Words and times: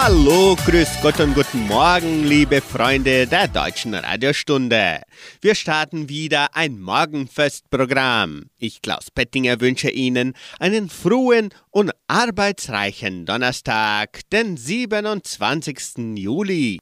Hallo, 0.00 0.56
grüß 0.64 1.00
Gott 1.02 1.18
und 1.18 1.34
guten 1.34 1.66
Morgen, 1.66 2.22
liebe 2.22 2.60
Freunde 2.60 3.26
der 3.26 3.48
deutschen 3.48 3.94
Radiostunde. 3.94 5.02
Wir 5.40 5.56
starten 5.56 6.08
wieder 6.08 6.54
ein 6.54 6.78
Morgenfestprogramm. 6.80 8.44
Ich, 8.58 8.80
Klaus 8.80 9.10
Pettinger, 9.10 9.60
wünsche 9.60 9.90
Ihnen 9.90 10.34
einen 10.60 10.88
frohen 10.88 11.48
und 11.70 11.90
arbeitsreichen 12.06 13.26
Donnerstag, 13.26 14.20
den 14.32 14.56
27. 14.56 16.16
Juli. 16.16 16.78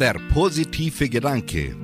Der 0.00 0.16
positive 0.32 1.10
Gedanke. 1.10 1.76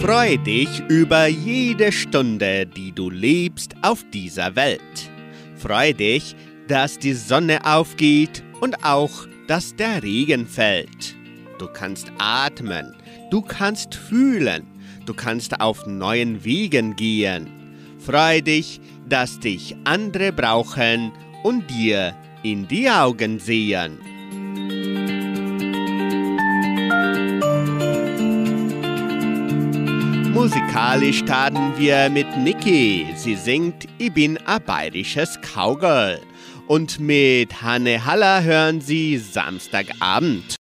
Freue 0.00 0.38
dich 0.38 0.82
über 0.88 1.26
jede 1.26 1.90
Stunde, 1.90 2.64
die 2.64 2.92
du 2.92 3.10
lebst 3.10 3.74
auf 3.82 4.04
dieser 4.12 4.54
Welt. 4.54 5.15
Freu 5.56 5.92
dich, 5.92 6.36
dass 6.68 6.98
die 6.98 7.14
Sonne 7.14 7.64
aufgeht 7.64 8.42
und 8.60 8.84
auch, 8.84 9.26
dass 9.48 9.76
der 9.76 10.02
Regen 10.02 10.46
fällt. 10.46 11.14
Du 11.58 11.66
kannst 11.68 12.12
atmen, 12.18 12.94
du 13.30 13.40
kannst 13.40 13.94
fühlen, 13.94 14.66
du 15.06 15.14
kannst 15.14 15.60
auf 15.60 15.86
neuen 15.86 16.44
Wegen 16.44 16.96
gehen. 16.96 17.48
Freu 17.98 18.40
dich, 18.40 18.80
dass 19.08 19.40
dich 19.40 19.74
andere 19.84 20.32
brauchen 20.32 21.12
und 21.42 21.70
dir 21.70 22.14
in 22.42 22.68
die 22.68 22.90
Augen 22.90 23.38
sehen. 23.38 23.98
Musikalisch 30.36 31.20
starten 31.20 31.72
wir 31.78 32.10
mit 32.10 32.26
Niki. 32.36 33.06
Sie 33.16 33.36
singt 33.36 33.86
Ich 33.96 34.12
bin 34.12 34.36
ein 34.46 34.62
bayerisches 34.62 35.38
Cowgirl. 35.40 36.20
Und 36.66 37.00
mit 37.00 37.62
Hanne 37.62 38.04
Haller 38.04 38.42
hören 38.42 38.82
Sie 38.82 39.16
Samstagabend. 39.16 40.56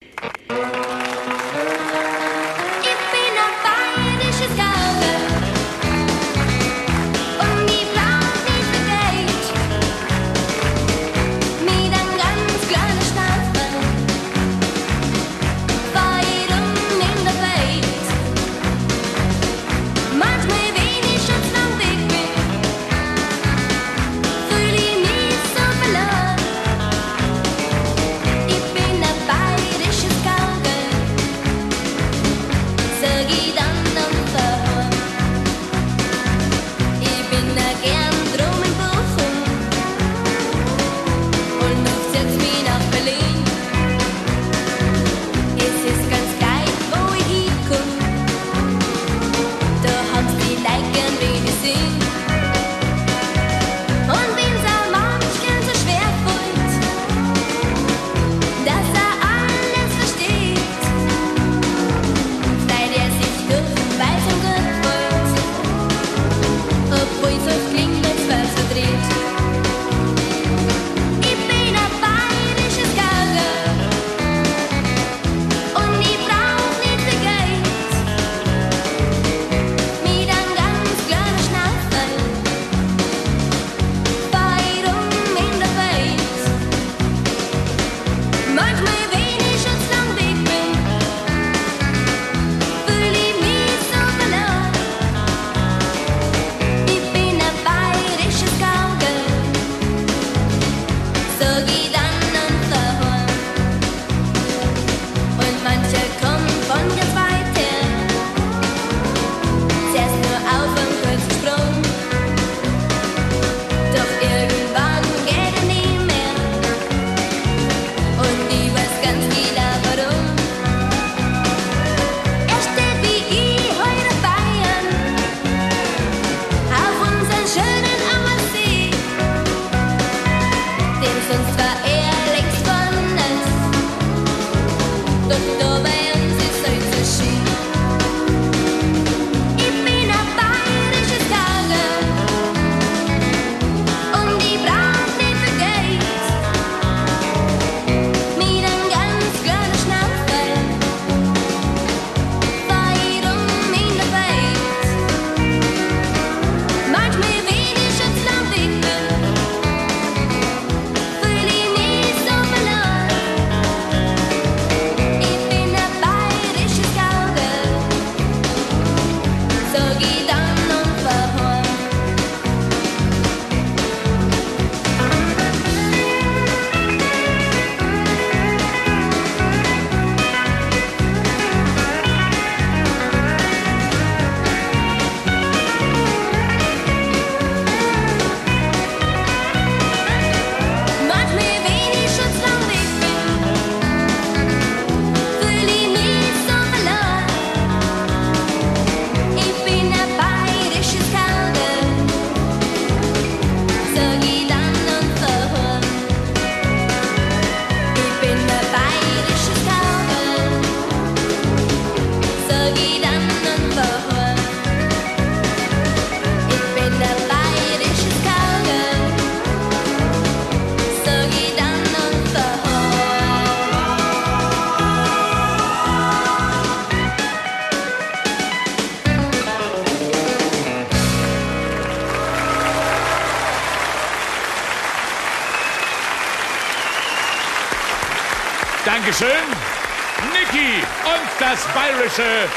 Bayerische 242.06 242.50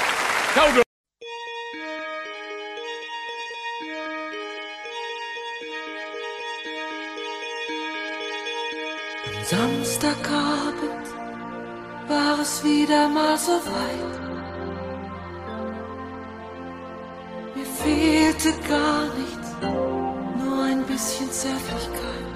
Kaugummi. 0.54 0.82
Samstagabend 9.44 11.06
war 12.08 12.38
es 12.40 12.62
wieder 12.64 13.08
mal 13.08 13.38
so 13.38 13.52
weit. 13.52 14.20
Mir 17.54 17.66
fehlte 17.66 18.52
gar 18.68 19.04
nichts, 19.14 19.56
nur 19.62 20.64
ein 20.64 20.84
bisschen 20.84 21.30
Zärtlichkeit. 21.30 22.27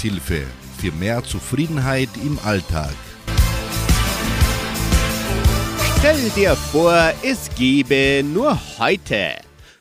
Lebenshilfe 0.00 0.46
für 0.78 0.92
mehr 0.92 1.22
Zufriedenheit 1.22 2.08
im 2.24 2.38
Alltag. 2.44 2.94
Stell 5.98 6.30
dir 6.30 6.56
vor, 6.56 7.12
es 7.22 7.50
gäbe 7.54 8.22
nur 8.24 8.58
heute. 8.78 9.34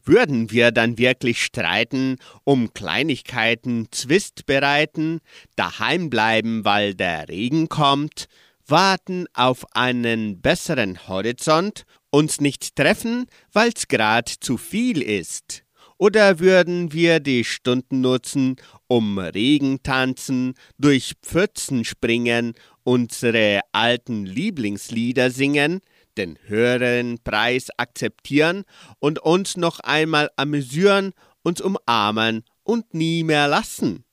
Würden 0.03 0.51
wir 0.51 0.71
dann 0.71 0.97
wirklich 0.97 1.43
streiten, 1.43 2.17
um 2.43 2.73
Kleinigkeiten 2.73 3.87
Zwist 3.91 4.45
bereiten, 4.45 5.19
daheim 5.55 6.09
bleiben, 6.09 6.65
weil 6.65 6.95
der 6.95 7.29
Regen 7.29 7.69
kommt, 7.69 8.27
warten 8.67 9.25
auf 9.33 9.65
einen 9.73 10.41
besseren 10.41 11.07
Horizont, 11.07 11.83
uns 12.09 12.41
nicht 12.41 12.75
treffen, 12.75 13.27
weil's 13.53 13.87
grad 13.87 14.27
zu 14.27 14.57
viel 14.57 15.01
ist? 15.01 15.63
Oder 15.97 16.39
würden 16.39 16.93
wir 16.93 17.19
die 17.19 17.43
Stunden 17.43 17.99
nutzen, 18.01 18.55
um 18.89 19.19
Regen 19.19 19.81
tanzen, 19.83 20.55
durch 20.77 21.13
Pfützen 21.21 21.85
springen, 21.85 22.55
unsere 22.83 23.61
alten 23.71 24.25
Lieblingslieder 24.25 25.29
singen, 25.29 25.79
den 26.17 26.37
höheren 26.47 27.19
Preis 27.23 27.67
akzeptieren 27.77 28.63
und 28.97 29.19
uns 29.19 29.55
noch 29.55 29.79
einmal 29.79 30.29
amüsieren, 30.35 31.13
uns 31.43 31.61
umarmen 31.61 32.43
und 32.63 32.93
nie 32.93 33.23
mehr 33.23 33.47
lassen. 33.47 34.03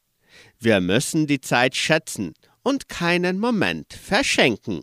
Wir 0.61 0.81
müssen 0.81 1.27
die 1.27 1.41
Zeit 1.41 1.75
schätzen 1.75 2.35
und 2.63 2.89
keinen 2.89 3.39
Moment 3.39 3.95
verschenken. 3.95 4.83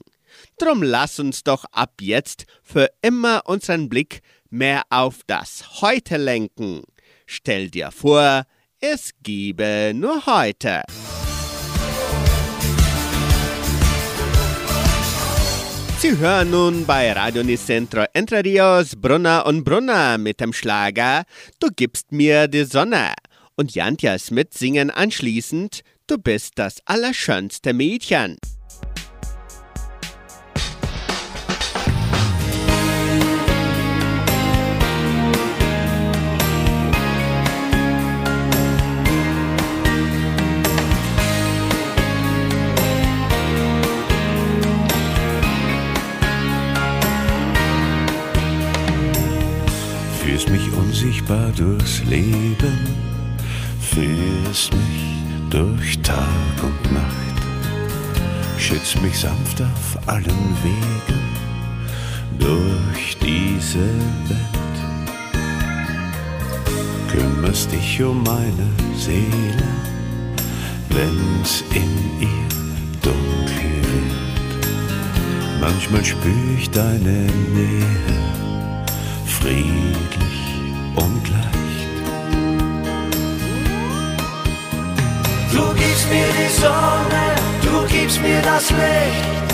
Drum 0.58 0.82
lass 0.82 1.20
uns 1.20 1.44
doch 1.44 1.66
ab 1.72 2.02
jetzt 2.02 2.46
für 2.64 2.90
immer 3.04 3.44
unseren 3.46 3.90
Blick 3.90 4.22
mehr 4.50 4.84
auf 4.90 5.22
das 5.28 5.82
Heute 5.82 6.18
lenken. 6.18 6.82
Stell 7.28 7.70
dir 7.70 7.92
vor, 7.92 8.46
es 8.84 9.12
gebe 9.24 9.94
nur 9.96 10.26
heute. 10.26 10.82
Sie 16.00 16.18
hören 16.18 16.52
nun 16.52 16.86
bei 16.86 17.14
Radio 17.14 17.44
Nicentro 17.44 18.04
Entre 18.14 18.44
Rios 18.44 18.98
Brunner 18.98 19.46
und 19.46 19.64
Brunner 19.64 20.18
mit 20.18 20.42
dem 20.42 20.52
Schlager 20.52 21.24
Du 21.62 21.70
gibst 21.74 22.12
mir 22.12 22.50
die 22.50 22.66
Sonne 22.66 23.14
und 23.56 23.74
Jantja 23.74 24.20
Smith 24.20 24.50
singen 24.52 24.92
anschließend 24.92 25.80
Du 26.06 26.18
bist 26.18 26.60
das 26.60 26.82
allerschönste 26.86 27.72
Mädchen. 27.72 28.36
Unsichtbar 51.34 51.52
durchs 51.56 52.04
Leben, 52.06 52.78
führst 53.80 54.74
mich 54.74 55.50
durch 55.50 56.00
Tag 56.00 56.28
und 56.62 56.94
Nacht, 56.94 57.38
schützt 58.58 59.02
mich 59.02 59.18
sanft 59.18 59.62
auf 59.62 60.08
allen 60.08 60.56
Wegen 60.64 61.22
durch 62.40 63.18
diese 63.22 63.80
Welt. 64.30 64.50
Kümmerst 67.12 67.72
dich 67.72 68.02
um 68.02 68.24
meine 68.24 68.70
Seele, 68.98 69.68
wenn's 70.90 71.64
in 71.74 72.22
ihr 72.22 72.50
dunkel 73.02 73.82
wird. 73.92 75.62
Manchmal 75.62 76.04
spür 76.04 76.32
ich 76.58 76.70
deine 76.72 77.28
Nähe, 77.54 77.86
friedlich 79.26 80.43
und 80.96 81.30
leicht. 81.30 81.96
Du 85.52 85.64
gibst 85.76 86.10
mir 86.10 86.30
die 86.40 86.54
Sonne, 86.62 87.26
du 87.62 87.88
gibst 87.94 88.22
mir 88.22 88.42
das 88.42 88.70
Licht, 88.70 89.54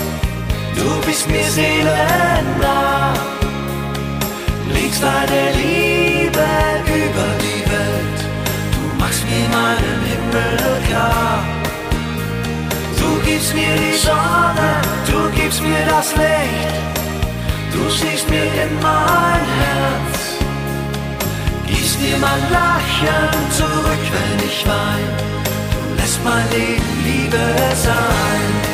du 0.76 1.06
bist 1.06 1.28
mir 1.28 1.44
seelennah. 1.44 3.14
Legst 4.72 5.02
deine 5.02 5.52
Liebe 5.60 6.46
über 6.86 7.28
die 7.44 7.62
Welt, 7.70 8.20
du 8.74 8.82
machst 8.98 9.24
mir 9.24 9.48
meinen 9.56 10.00
Himmel 10.10 10.70
klar. 10.88 11.44
Du 12.98 13.10
gibst 13.26 13.54
mir 13.54 13.74
die 13.76 13.96
Sonne, 13.96 14.70
du 15.06 15.40
gibst 15.40 15.62
mir 15.62 15.84
das 15.88 16.14
Licht, 16.16 16.74
du 17.72 17.88
siehst 17.90 18.28
mir 18.28 18.44
in 18.44 18.74
mein 18.80 19.44
Herz. 19.60 20.19
Gibst 21.70 22.00
mir 22.00 22.16
mein 22.18 22.42
Lachen 22.50 23.50
zurück, 23.50 24.04
wenn 24.14 24.46
ich 24.46 24.66
wein. 24.66 25.10
Du 25.88 25.94
lässt 26.00 26.22
mein 26.24 26.50
Leben 26.50 26.90
Liebe 27.04 27.44
sein. 27.74 28.70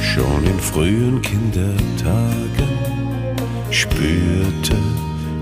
Schon 0.00 0.46
in 0.46 0.60
frühen 0.60 1.20
Kindertagen 1.22 2.70
spürte 3.70 4.76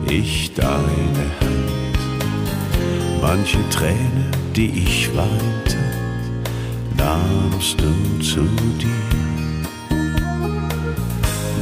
ich 0.09 0.53
deine 0.55 1.27
Hand. 1.41 1.65
Manche 3.21 3.59
Träne, 3.71 4.31
die 4.55 4.71
ich 4.85 5.11
weinte, 5.17 5.84
nahmst 7.05 7.81
du 7.81 7.93
zu 8.23 8.43
dir. 8.81 8.89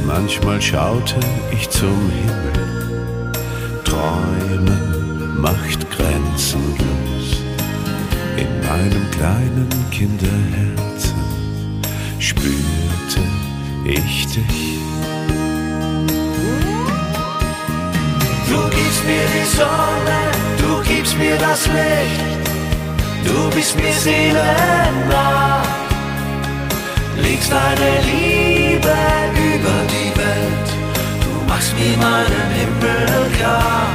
Manchmal 0.07 0.61
schaute 0.61 1.19
ich 1.51 1.69
zum 1.69 2.11
Himmel, 2.19 3.31
Träumen 3.83 5.41
macht 5.41 5.81
grenzenlos. 5.91 7.27
In 8.37 8.51
meinem 8.67 9.05
kleinen 9.11 9.69
Kinderherzen 9.91 11.23
spürte 12.19 13.23
ich 13.85 14.25
dich. 14.27 14.61
Du 18.49 18.59
gibst 18.75 19.03
mir 19.09 19.25
die 19.35 19.47
Sonne, 19.57 20.19
du 20.61 20.71
gibst 20.89 21.17
mir 21.17 21.37
das 21.37 21.67
Licht, 21.67 22.32
du 23.25 23.49
bist 23.55 23.75
mir 23.75 23.93
seelennah. 23.93 25.61
Legst 27.17 27.51
deine 27.51 27.91
Liebe 28.11 28.95
über 29.51 29.77
die 29.93 30.11
Welt, 30.19 30.69
du 31.23 31.31
machst 31.47 31.73
mir 31.77 31.97
meinen 31.97 32.49
Himmel 32.59 33.31
klar. 33.37 33.87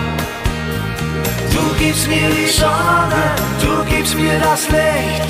Du 1.52 1.84
gibst 1.84 2.08
mir 2.08 2.28
die 2.30 2.50
Sonne, 2.50 3.24
du 3.62 3.84
gibst 3.90 4.14
mir 4.16 4.38
das 4.40 4.68
Licht, 4.68 5.28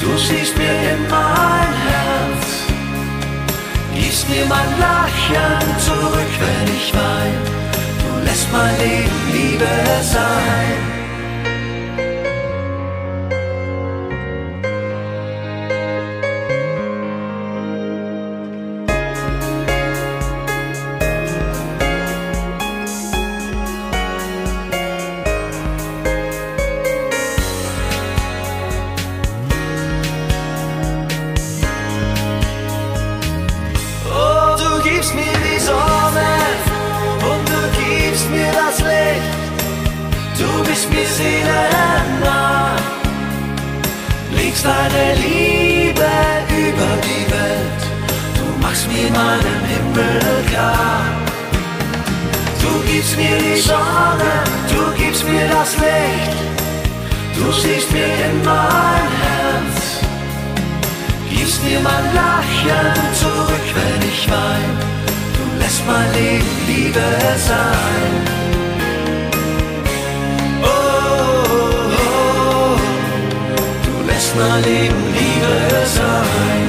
du 0.00 0.16
siehst 0.18 0.56
mir 0.56 0.76
in 0.92 1.02
mein 1.08 1.72
Herz. 1.88 2.46
Gibst 3.94 4.28
mir 4.28 4.44
mein 4.46 4.70
Lachen 4.78 5.78
zurück, 5.78 6.32
wenn 6.40 6.74
ich 6.76 6.92
wein. 6.94 7.36
Du 8.02 8.24
lässt 8.24 8.46
mein 8.52 8.76
Leben 8.78 9.20
Liebe 9.32 9.68
sein. 10.02 11.01
Gibst 61.62 61.74
mir 61.74 61.80
mein 61.80 62.14
Lachen 62.14 63.14
zurück, 63.14 63.66
wenn 63.74 64.08
ich 64.08 64.28
wein. 64.28 64.78
Du 65.36 65.62
lässt 65.62 65.86
mein 65.86 66.12
Leben 66.12 66.46
Liebe 66.66 67.00
sein. 67.36 68.12
Oh, 70.62 70.66
oh, 71.94 72.78
lass 74.06 74.34
mein 74.34 74.62
Leben 74.64 75.04
Liebe 75.14 75.86
sein. 75.86 76.61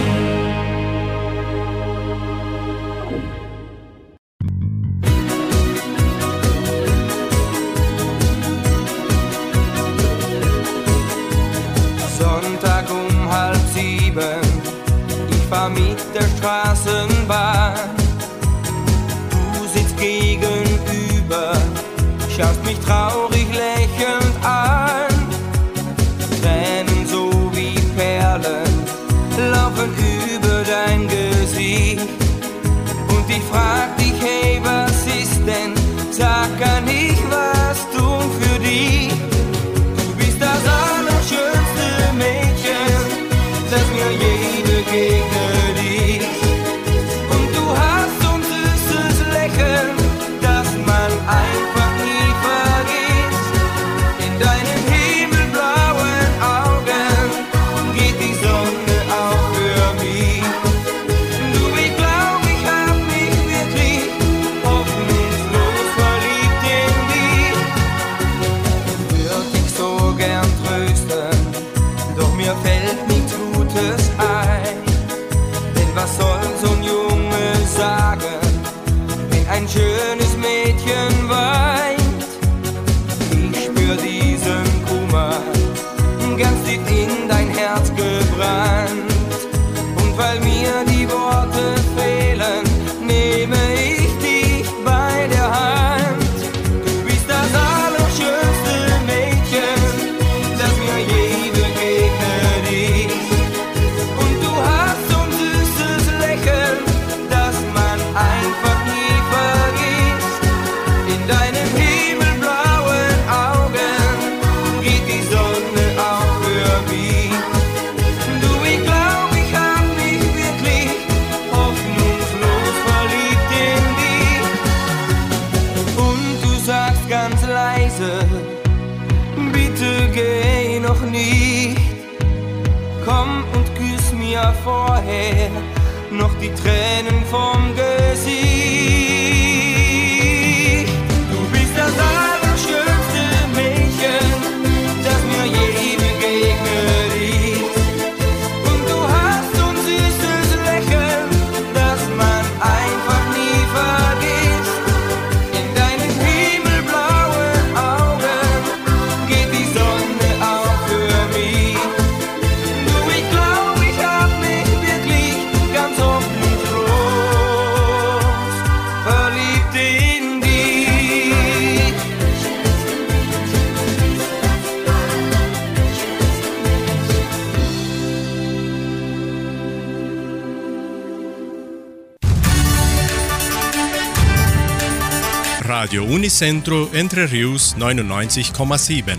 Unicentro 186.33 186.89
Entre 186.93 187.31
Rius 187.31 187.75
99,7. 187.77 189.17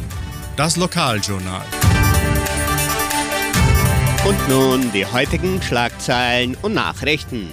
Das 0.56 0.76
Lokaljournal. 0.76 1.64
Und 4.26 4.48
nun 4.48 4.90
die 4.92 5.06
heutigen 5.06 5.62
Schlagzeilen 5.62 6.56
und 6.62 6.74
Nachrichten. 6.74 7.52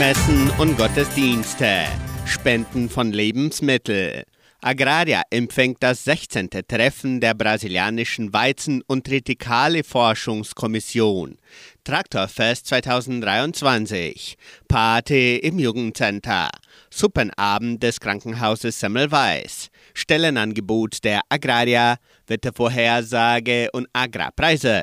Messen 0.00 0.50
und 0.58 0.76
Gottesdienste, 0.76 1.84
Spenden 2.24 2.90
von 2.90 3.12
Lebensmitteln. 3.12 4.24
Agraria 4.66 5.22
empfängt 5.30 5.80
das 5.80 6.02
16. 6.02 6.50
Treffen 6.66 7.20
der 7.20 7.34
brasilianischen 7.34 8.32
Weizen- 8.32 8.82
und 8.88 9.06
Tritikale-Forschungskommission. 9.06 11.38
Traktorfest 11.84 12.66
2023. 12.66 14.36
Party 14.66 15.36
im 15.36 15.60
Jugendcenter. 15.60 16.50
Suppenabend 16.90 17.80
des 17.80 18.00
Krankenhauses 18.00 18.80
Semmelweis. 18.80 19.68
Stellenangebot 19.94 21.04
der 21.04 21.20
Agraria, 21.28 21.98
Wettervorhersage 22.26 23.68
und 23.72 23.86
Agrarpreise. 23.92 24.82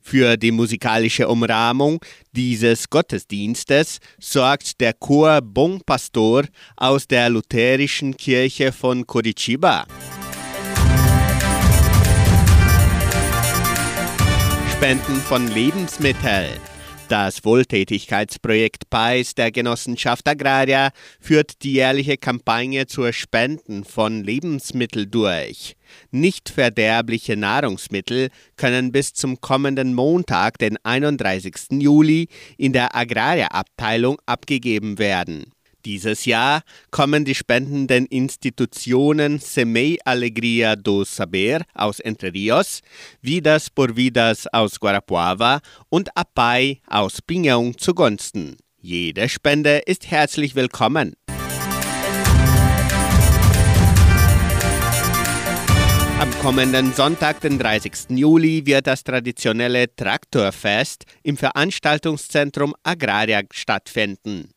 Für 0.00 0.36
die 0.36 0.50
musikalische 0.50 1.28
Umrahmung 1.28 2.04
dieses 2.32 2.88
Gottesdienstes 2.88 3.98
sorgt 4.18 4.80
der 4.80 4.94
Chor 4.94 5.40
Bon 5.42 5.80
Pastor 5.84 6.44
aus 6.76 7.06
der 7.06 7.28
lutherischen 7.28 8.16
Kirche 8.16 8.72
von 8.72 9.06
Curitiba. 9.06 9.86
Spenden 14.72 15.16
von 15.16 15.46
Lebensmitteln. 15.48 16.69
Das 17.10 17.44
Wohltätigkeitsprojekt 17.44 18.88
PAIS 18.88 19.34
der 19.34 19.50
Genossenschaft 19.50 20.28
Agraria 20.28 20.90
führt 21.18 21.64
die 21.64 21.72
jährliche 21.72 22.16
Kampagne 22.16 22.86
zur 22.86 23.12
Spenden 23.12 23.82
von 23.82 24.22
Lebensmitteln 24.22 25.10
durch. 25.10 25.74
Nicht 26.12 26.50
verderbliche 26.50 27.36
Nahrungsmittel 27.36 28.28
können 28.54 28.92
bis 28.92 29.12
zum 29.12 29.40
kommenden 29.40 29.92
Montag, 29.92 30.58
den 30.58 30.76
31. 30.84 31.80
Juli, 31.80 32.28
in 32.56 32.72
der 32.72 32.94
Agraria-Abteilung 32.94 34.18
abgegeben 34.26 35.00
werden. 35.00 35.50
Dieses 35.84 36.26
Jahr 36.26 36.62
kommen 36.90 37.24
die 37.24 37.34
spendenden 37.34 38.06
Institutionen 38.06 39.38
Semei 39.38 39.96
Alegria 40.04 40.76
do 40.76 41.04
Saber 41.04 41.62
aus 41.74 42.00
Entre 42.00 42.32
Rios, 42.32 42.82
Vidas 43.22 43.70
por 43.70 43.96
Vidas 43.96 44.46
aus 44.52 44.78
Guarapuava 44.78 45.60
und 45.88 46.14
Apai 46.16 46.80
aus 46.86 47.20
Pinhão 47.22 47.76
zugunsten. 47.76 48.56
Jede 48.82 49.28
Spende 49.28 49.82
ist 49.86 50.10
herzlich 50.10 50.54
willkommen. 50.54 51.14
Kommenden 56.40 56.94
Sonntag, 56.94 57.42
den 57.42 57.58
30. 57.58 57.92
Juli, 58.16 58.64
wird 58.64 58.86
das 58.86 59.04
traditionelle 59.04 59.94
Traktorfest 59.94 61.04
im 61.22 61.36
Veranstaltungszentrum 61.36 62.74
Agraria 62.82 63.42
stattfinden. 63.52 64.48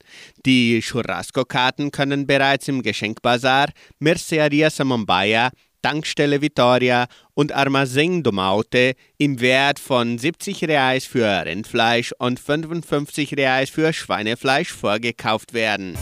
Die 0.46 0.80
Churrasco-Karten 0.80 1.92
können 1.92 2.26
bereits 2.26 2.70
im 2.70 2.84
Geschenkbazar 2.84 3.68
Merceria 4.00 4.70
Samambaya, 4.70 5.50
Tankstelle 5.82 6.42
Vitoria 6.42 7.08
und 7.34 7.54
Armazém 7.54 8.24
do 8.24 8.32
Maute 8.32 8.94
im 9.18 9.42
Wert 9.42 9.78
von 9.78 10.18
70 10.18 10.64
Reais 10.64 11.06
für 11.06 11.28
Rindfleisch 11.46 12.14
und 12.18 12.40
55 12.40 13.36
Reais 13.36 13.70
für 13.70 13.92
Schweinefleisch 13.92 14.72
vorgekauft 14.72 15.54
werden. 15.54 15.98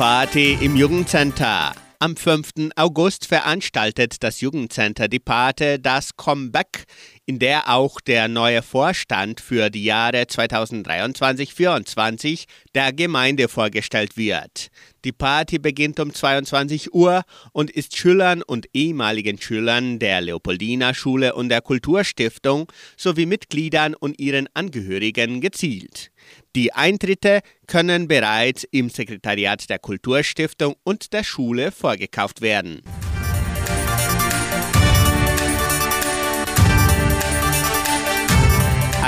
Party 0.00 0.56
im 0.62 0.76
Jugendcenter. 0.76 1.74
Am 1.98 2.16
5. 2.16 2.70
August 2.74 3.26
veranstaltet 3.26 4.22
das 4.22 4.40
Jugendcenter 4.40 5.08
Die 5.08 5.18
Pate 5.18 5.78
das 5.78 6.16
Comeback, 6.16 6.84
in 7.26 7.38
der 7.38 7.68
auch 7.68 8.00
der 8.00 8.26
neue 8.26 8.62
Vorstand 8.62 9.42
für 9.42 9.68
die 9.68 9.84
Jahre 9.84 10.22
2023-24 10.22 12.46
der 12.74 12.94
Gemeinde 12.94 13.48
vorgestellt 13.48 14.16
wird. 14.16 14.68
Die 15.04 15.12
Party 15.12 15.58
beginnt 15.58 16.00
um 16.00 16.14
22 16.14 16.94
Uhr 16.94 17.22
und 17.52 17.70
ist 17.70 17.94
Schülern 17.94 18.42
und 18.42 18.68
ehemaligen 18.72 19.38
Schülern 19.38 19.98
der 19.98 20.22
Leopoldina 20.22 20.94
Schule 20.94 21.34
und 21.34 21.50
der 21.50 21.60
Kulturstiftung 21.60 22.72
sowie 22.96 23.26
Mitgliedern 23.26 23.94
und 23.94 24.18
ihren 24.18 24.48
Angehörigen 24.54 25.42
gezielt. 25.42 26.10
Die 26.56 26.72
Eintritte 26.72 27.40
können 27.66 28.08
bereits 28.08 28.64
im 28.64 28.90
Sekretariat 28.90 29.68
der 29.70 29.78
Kulturstiftung 29.78 30.74
und 30.84 31.12
der 31.12 31.24
Schule 31.24 31.72
vorgekauft 31.72 32.40
werden. 32.40 32.82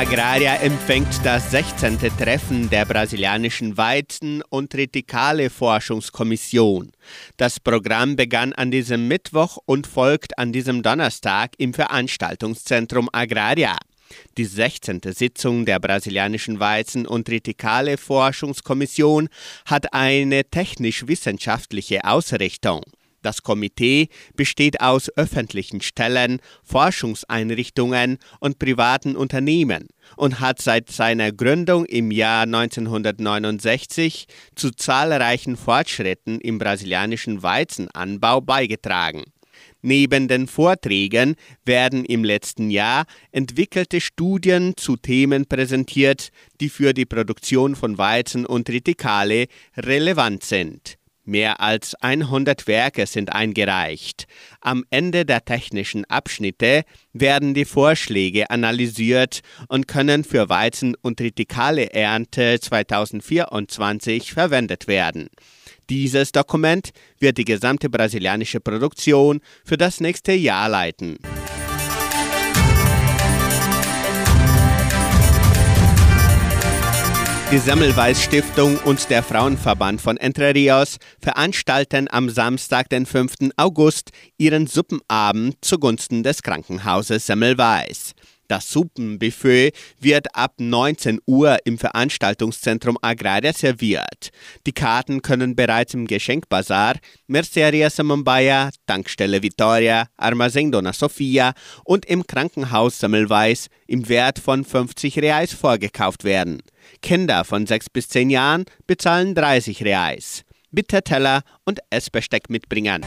Agraria 0.02 0.56
empfängt 0.56 1.20
das 1.22 1.52
16. 1.52 1.98
Treffen 2.18 2.68
der 2.70 2.86
brasilianischen 2.86 3.76
Weizen- 3.76 4.42
und 4.48 4.72
Tritikale-Forschungskommission. 4.72 6.90
Das 7.36 7.60
Programm 7.60 8.16
begann 8.16 8.52
an 8.52 8.72
diesem 8.72 9.06
Mittwoch 9.06 9.58
und 9.64 9.86
folgt 9.86 10.36
an 10.38 10.50
diesem 10.50 10.82
Donnerstag 10.82 11.52
im 11.58 11.72
Veranstaltungszentrum 11.72 13.08
Agraria. 13.12 13.76
Die 14.36 14.44
16. 14.44 15.00
Sitzung 15.10 15.66
der 15.66 15.80
brasilianischen 15.80 16.60
Weizen- 16.60 17.06
und 17.06 17.26
Tritikale-Forschungskommission 17.26 19.28
hat 19.66 19.92
eine 19.92 20.44
technisch-wissenschaftliche 20.44 22.04
Ausrichtung. 22.04 22.82
Das 23.22 23.42
Komitee 23.42 24.08
besteht 24.34 24.80
aus 24.80 25.08
öffentlichen 25.16 25.80
Stellen, 25.80 26.40
Forschungseinrichtungen 26.64 28.18
und 28.40 28.58
privaten 28.58 29.16
Unternehmen 29.16 29.86
und 30.16 30.40
hat 30.40 30.60
seit 30.60 30.90
seiner 30.90 31.30
Gründung 31.30 31.86
im 31.86 32.10
Jahr 32.10 32.42
1969 32.42 34.26
zu 34.56 34.72
zahlreichen 34.72 35.56
Fortschritten 35.56 36.40
im 36.40 36.58
brasilianischen 36.58 37.44
Weizenanbau 37.44 38.40
beigetragen. 38.40 39.22
Neben 39.82 40.28
den 40.28 40.46
Vorträgen 40.46 41.34
werden 41.64 42.04
im 42.04 42.22
letzten 42.22 42.70
Jahr 42.70 43.04
entwickelte 43.32 44.00
Studien 44.00 44.74
zu 44.76 44.96
Themen 44.96 45.46
präsentiert, 45.46 46.30
die 46.60 46.68
für 46.68 46.94
die 46.94 47.04
Produktion 47.04 47.74
von 47.74 47.98
Weizen 47.98 48.46
und 48.46 48.68
Tritikale 48.68 49.46
relevant 49.76 50.44
sind. 50.44 50.98
Mehr 51.24 51.60
als 51.60 51.94
100 51.96 52.66
Werke 52.66 53.06
sind 53.06 53.32
eingereicht. 53.32 54.26
Am 54.60 54.84
Ende 54.90 55.24
der 55.24 55.44
technischen 55.44 56.04
Abschnitte 56.04 56.82
werden 57.12 57.54
die 57.54 57.64
Vorschläge 57.64 58.50
analysiert 58.50 59.40
und 59.68 59.86
können 59.86 60.24
für 60.24 60.48
Weizen- 60.48 60.96
und 61.00 61.18
Tritikale 61.18 61.92
Ernte 61.92 62.58
2024 62.60 64.32
verwendet 64.32 64.88
werden. 64.88 65.28
Dieses 65.90 66.32
Dokument 66.32 66.90
wird 67.18 67.38
die 67.38 67.44
gesamte 67.44 67.90
brasilianische 67.90 68.60
Produktion 68.60 69.40
für 69.64 69.76
das 69.76 70.00
nächste 70.00 70.32
Jahr 70.32 70.68
leiten. 70.68 71.18
Die 77.52 77.58
Semmelweis 77.58 78.22
Stiftung 78.22 78.78
und 78.78 79.10
der 79.10 79.22
Frauenverband 79.22 80.00
von 80.00 80.16
Entre 80.16 80.54
Rios 80.54 80.96
veranstalten 81.20 82.08
am 82.10 82.30
Samstag, 82.30 82.88
den 82.88 83.04
5. 83.04 83.50
August, 83.58 84.10
ihren 84.38 84.66
Suppenabend 84.66 85.56
zugunsten 85.60 86.22
des 86.22 86.42
Krankenhauses 86.42 87.26
Semmelweis. 87.26 88.14
Das 88.52 88.70
Suppenbuffet 88.70 89.72
wird 89.98 90.36
ab 90.36 90.56
19 90.58 91.20
Uhr 91.24 91.56
im 91.64 91.78
Veranstaltungszentrum 91.78 92.98
Agraria 93.00 93.54
serviert. 93.54 94.28
Die 94.66 94.74
Karten 94.74 95.22
können 95.22 95.56
bereits 95.56 95.94
im 95.94 96.06
Geschenkbazar, 96.06 96.96
Merceria 97.28 97.88
Samambaya, 97.88 98.68
Tankstelle 98.86 99.42
Vitoria, 99.42 100.06
Armazém 100.18 100.70
Dona 100.70 100.92
Sofia 100.92 101.54
und 101.86 102.04
im 102.04 102.26
Krankenhaus 102.26 102.98
Semmelweis 102.98 103.68
im 103.86 104.06
Wert 104.10 104.38
von 104.38 104.66
50 104.66 105.20
Reais 105.20 105.54
vorgekauft 105.54 106.22
werden. 106.22 106.60
Kinder 107.00 107.44
von 107.44 107.66
6 107.66 107.88
bis 107.88 108.10
10 108.10 108.28
Jahren 108.28 108.66
bezahlen 108.86 109.34
30 109.34 109.82
Reais. 109.82 110.42
Bitte 110.70 111.00
Teller 111.00 111.40
und 111.64 111.80
Essbesteck 111.88 112.50
mitbringen. 112.50 113.00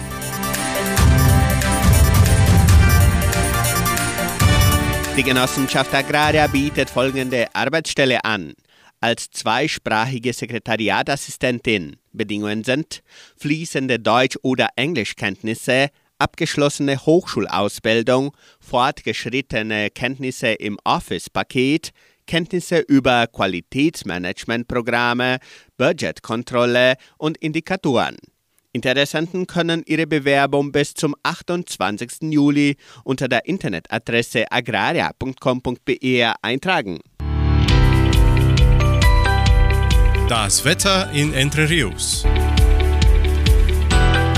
Die 5.17 5.23
Genossenschaft 5.23 5.93
Agraria 5.93 6.47
bietet 6.47 6.89
folgende 6.89 7.47
Arbeitsstelle 7.53 8.25
an. 8.25 8.53
Als 8.99 9.29
zweisprachige 9.31 10.33
Sekretariatassistentin. 10.33 11.95
Bedingungen 12.11 12.65
sind 12.65 13.01
fließende 13.37 13.99
Deutsch- 13.99 14.37
oder 14.41 14.67
Englischkenntnisse, 14.75 15.87
abgeschlossene 16.19 17.05
Hochschulausbildung, 17.05 18.35
fortgeschrittene 18.59 19.89
Kenntnisse 19.89 20.49
im 20.49 20.77
Office-Paket, 20.83 21.91
Kenntnisse 22.27 22.79
über 22.79 23.27
Qualitätsmanagementprogramme, 23.27 25.37
Budgetkontrolle 25.77 26.95
und 27.17 27.37
Indikatoren. 27.37 28.17
Interessenten 28.75 29.47
können 29.47 29.83
ihre 29.85 30.05
Bewerbung 30.05 30.73
bis 30.73 30.93
zum 30.93 31.15
28. 31.23 32.23
Juli 32.33 32.75
unter 33.05 33.29
der 33.29 33.45
Internetadresse 33.45 34.51
agraria.com.br 34.51 36.33
eintragen. 36.41 36.99
Das 40.27 40.65
Wetter 40.65 41.09
in 41.13 41.33
Entre 41.33 41.69
Rios. 41.69 42.25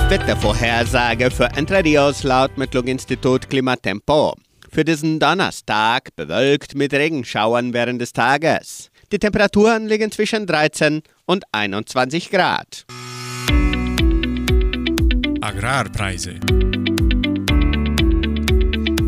Wettervorhersage 0.07 1.31
für 1.31 1.45
Entre 1.55 1.83
Rios 1.83 2.21
laut 2.21 2.59
Metlog-Institut 2.59 3.49
Klimatempo. 3.49 4.35
Für 4.71 4.85
diesen 4.85 5.19
Donnerstag 5.19 6.15
bewölkt 6.15 6.75
mit 6.75 6.93
Regenschauern 6.93 7.73
während 7.73 7.99
des 7.99 8.13
Tages. 8.13 8.91
Die 9.11 9.17
Temperaturen 9.17 9.87
liegen 9.87 10.11
zwischen 10.11 10.45
13 10.45 11.01
und 11.25 11.43
21 11.51 12.29
Grad. 12.29 12.85
Agrarpreise. 15.47 16.33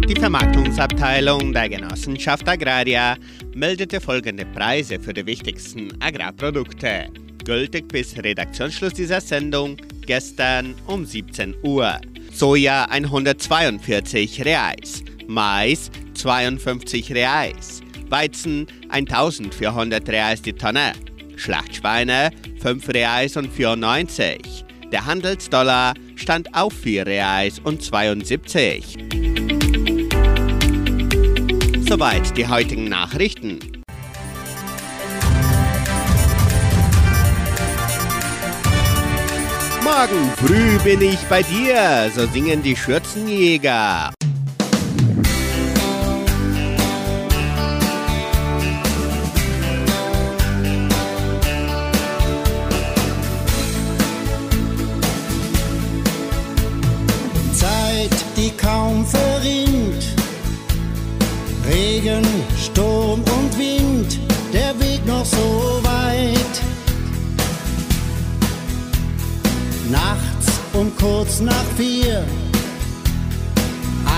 Die 0.08 0.15
Vermarktungsabteilung 0.17 1.52
der 1.52 1.67
Genossenschaft 1.67 2.47
Agraria 2.47 3.17
meldete 3.54 3.99
folgende 3.99 4.45
Preise 4.45 5.02
für 5.02 5.12
die 5.12 5.25
wichtigsten 5.25 5.91
Agrarprodukte. 6.02 7.10
Gültig 7.43 7.89
bis 7.89 8.17
Redaktionsschluss 8.17 8.93
dieser 8.93 9.19
Sendung 9.19 9.75
gestern 10.06 10.75
um 10.88 11.06
17 11.06 11.56
Uhr. 11.62 11.99
Soja 12.32 12.86
142 12.86 14.45
Reais, 14.45 15.04
Mais 15.28 15.91
52 16.13 17.12
Reais, 17.12 17.82
Weizen 18.08 18.65
1400 18.88 20.08
Reais 20.08 20.41
die 20.41 20.54
Tonne, 20.54 20.93
Schlachtschweine 21.36 22.32
5 22.62 22.88
Reais 22.88 23.36
und 23.36 23.52
94. 23.52 24.69
Der 24.91 25.06
Handelsdollar 25.06 25.93
stand 26.15 26.56
auf 26.56 26.73
4 26.73 27.06
Reais 27.06 27.60
und 27.63 27.84
72. 27.84 28.97
Soweit 31.88 32.36
die 32.36 32.47
heutigen 32.47 32.86
Nachrichten. 32.86 33.60
Morgen 39.84 40.32
früh 40.38 40.80
bin 40.84 41.02
ich 41.02 41.19
bei 41.30 41.43
dir, 41.43 42.12
so 42.15 42.25
singen 42.28 42.63
die 42.63 42.75
Schürzenjäger. 42.75 44.12
Kaum 58.80 59.06
verrinnt. 59.06 60.04
Regen, 61.70 62.26
Sturm 62.58 63.20
und 63.38 63.52
Wind, 63.58 64.20
der 64.54 64.74
Weg 64.80 65.06
noch 65.06 65.26
so 65.26 65.80
weit. 65.84 66.56
Nachts 69.92 70.48
um 70.74 70.92
kurz 70.98 71.42
nach 71.42 71.68
vier. 71.78 72.24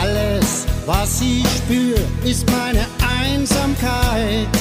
Alles, 0.02 0.66
was 0.86 1.22
ich 1.22 1.48
spür, 1.60 1.98
ist 2.24 2.46
meine 2.52 2.86
Einsamkeit. 3.20 4.54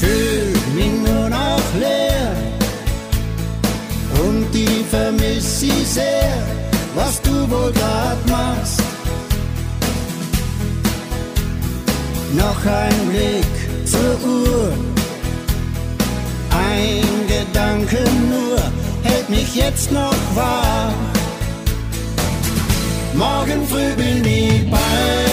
Fühl 0.00 0.52
mich 0.74 0.94
nur 1.06 1.28
noch 1.28 1.66
leer 1.78 1.99
die 4.60 4.84
vermiss 4.84 5.62
ich 5.62 5.86
sehr, 5.86 6.32
was 6.94 7.20
du 7.22 7.34
wohl 7.50 7.72
grad 7.72 8.20
machst. 8.28 8.82
Noch 12.42 12.64
ein 12.66 13.08
Blick 13.08 13.54
zur 13.92 14.14
Uhr, 14.28 14.72
ein 16.50 17.08
Gedanke 17.34 18.02
nur 18.30 18.58
hält 19.02 19.28
mich 19.30 19.54
jetzt 19.54 19.90
noch 19.92 20.20
wach. 20.34 20.92
Morgen 23.14 23.66
früh 23.68 23.92
bin 23.96 24.24
ich 24.24 24.70
bei 24.70 25.29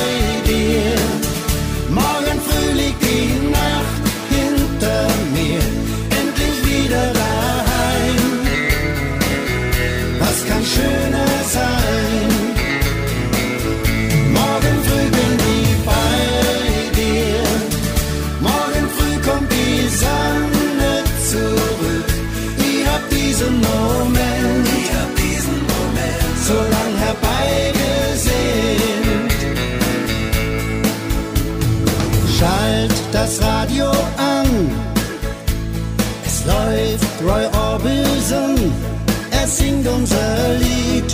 unser 39.95 40.57
Lied. 40.59 41.13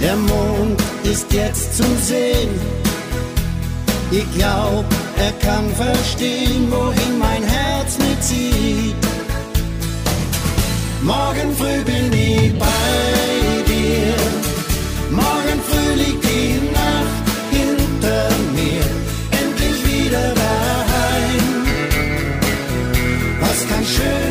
Der 0.00 0.16
Mond 0.16 0.80
ist 1.04 1.32
jetzt 1.32 1.76
zu 1.76 1.84
sehen. 2.02 2.50
Ich 4.10 4.26
glaub, 4.36 4.84
er 5.18 5.32
kann 5.46 5.66
verstehen, 5.74 6.70
wohin 6.70 7.18
mein 7.18 7.42
Herz 7.42 7.98
mitzieht. 7.98 8.96
Morgen 11.02 11.54
früh 11.56 11.82
bin 11.84 12.12
ich 12.12 12.58
bei 12.58 13.62
dir. 13.66 14.14
Morgen 15.10 15.60
früh 15.68 15.92
liegt 16.02 16.24
die 16.24 16.60
Nacht 16.72 17.24
hinter 17.50 18.28
mir. 18.58 18.84
Endlich 19.40 19.78
wieder 19.86 20.34
daheim. 20.34 21.66
Was 23.40 23.68
kann 23.68 23.84
schöner 23.84 24.29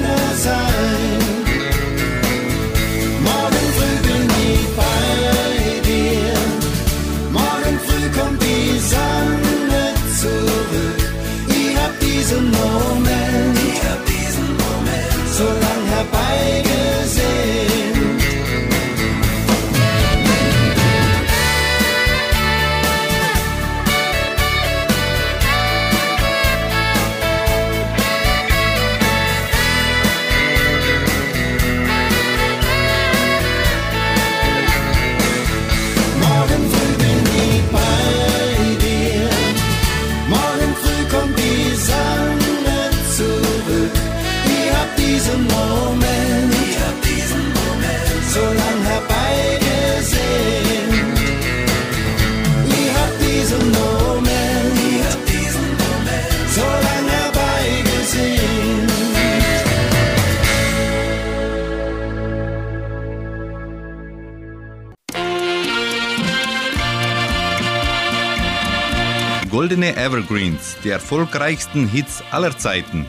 Goldene 69.69 69.95
Evergreens, 69.97 70.77
die 70.83 70.89
erfolgreichsten 70.89 71.87
Hits 71.87 72.23
aller 72.31 72.57
Zeiten. 72.57 73.05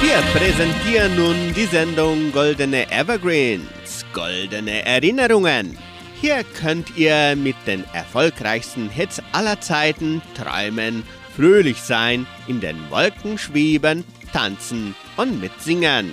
Wir 0.00 0.22
präsentieren 0.32 1.16
nun 1.16 1.52
die 1.52 1.64
Sendung 1.64 2.30
Goldene 2.30 2.88
Evergreens, 2.92 4.06
Goldene 4.12 4.86
Erinnerungen. 4.86 5.76
Hier 6.20 6.44
könnt 6.44 6.96
ihr 6.96 7.34
mit 7.34 7.56
den 7.66 7.82
erfolgreichsten 7.92 8.88
Hits 8.88 9.20
aller 9.32 9.60
Zeiten 9.60 10.22
träumen, 10.36 11.02
fröhlich 11.34 11.82
sein, 11.82 12.28
in 12.46 12.60
den 12.60 12.88
Wolken 12.88 13.36
schweben, 13.36 14.04
tanzen 14.32 14.94
und 15.16 15.40
mitsingen. 15.40 16.12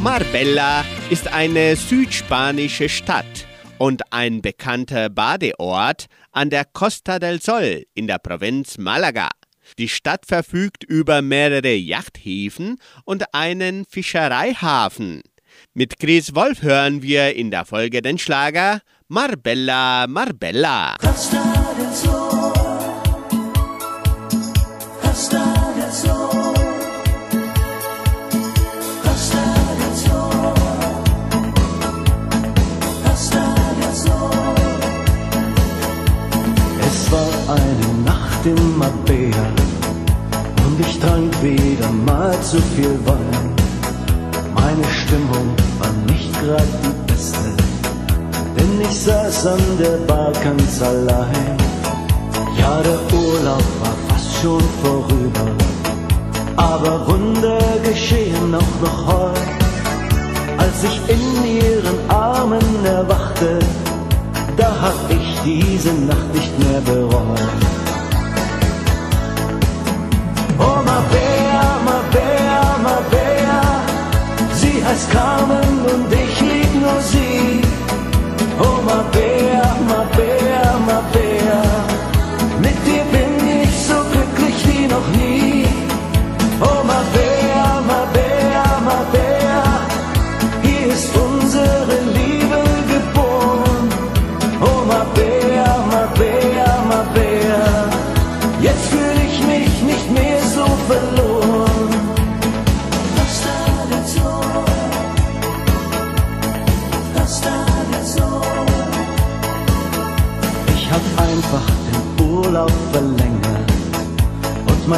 Marbella 0.00 0.84
ist 1.10 1.26
eine 1.26 1.74
südspanische 1.74 2.88
Stadt 2.88 3.46
und 3.78 4.12
ein 4.12 4.42
bekannter 4.42 5.08
Badeort 5.08 6.06
an 6.30 6.50
der 6.50 6.64
Costa 6.64 7.18
del 7.18 7.42
Sol 7.42 7.82
in 7.94 8.06
der 8.06 8.18
Provinz 8.18 8.78
Malaga. 8.78 9.28
Die 9.76 9.88
Stadt 9.88 10.24
verfügt 10.24 10.84
über 10.84 11.20
mehrere 11.20 11.74
Yachthäfen 11.74 12.78
und 13.04 13.34
einen 13.34 13.84
Fischereihafen. 13.86 15.22
Mit 15.74 15.98
Chris 15.98 16.32
Wolf 16.34 16.62
hören 16.62 17.02
wir 17.02 17.34
in 17.34 17.50
der 17.50 17.64
Folge 17.64 18.00
den 18.00 18.18
Schlager 18.18 18.80
Marbella, 19.08 20.06
Marbella. 20.06 20.96
Costa 21.00 21.57
ich 40.80 40.98
trank 41.00 41.42
wieder 41.42 41.90
mal 41.90 42.38
zu 42.42 42.58
viel 42.74 42.98
Wein. 43.04 43.54
Meine 44.54 44.84
Stimmung 44.84 45.48
war 45.78 45.92
nicht 46.06 46.32
grad 46.40 46.68
die 46.84 47.12
beste, 47.12 47.50
denn 48.56 48.80
ich 48.80 49.00
saß 49.00 49.46
an 49.46 49.62
der 49.78 49.98
Bar 50.06 50.32
ganz 50.44 50.82
allein. 50.82 51.56
Ja, 52.58 52.82
der 52.82 53.18
Urlaub 53.18 53.64
war 53.82 53.96
fast 54.08 54.34
schon 54.40 54.62
vorüber, 54.82 55.48
aber 56.56 57.06
Wunder 57.08 57.60
geschehen 57.84 58.54
auch 58.54 58.80
noch 58.82 59.06
heute. 59.06 59.40
Als 60.58 60.84
ich 60.84 61.00
in 61.08 61.60
ihren 61.60 62.10
Armen 62.10 62.84
erwachte, 62.84 63.58
da 64.56 64.70
hab 64.80 65.10
ich 65.10 65.40
diese 65.44 65.92
Nacht 65.92 66.34
nicht 66.34 66.58
mehr 66.58 66.80
bereut. 66.80 67.67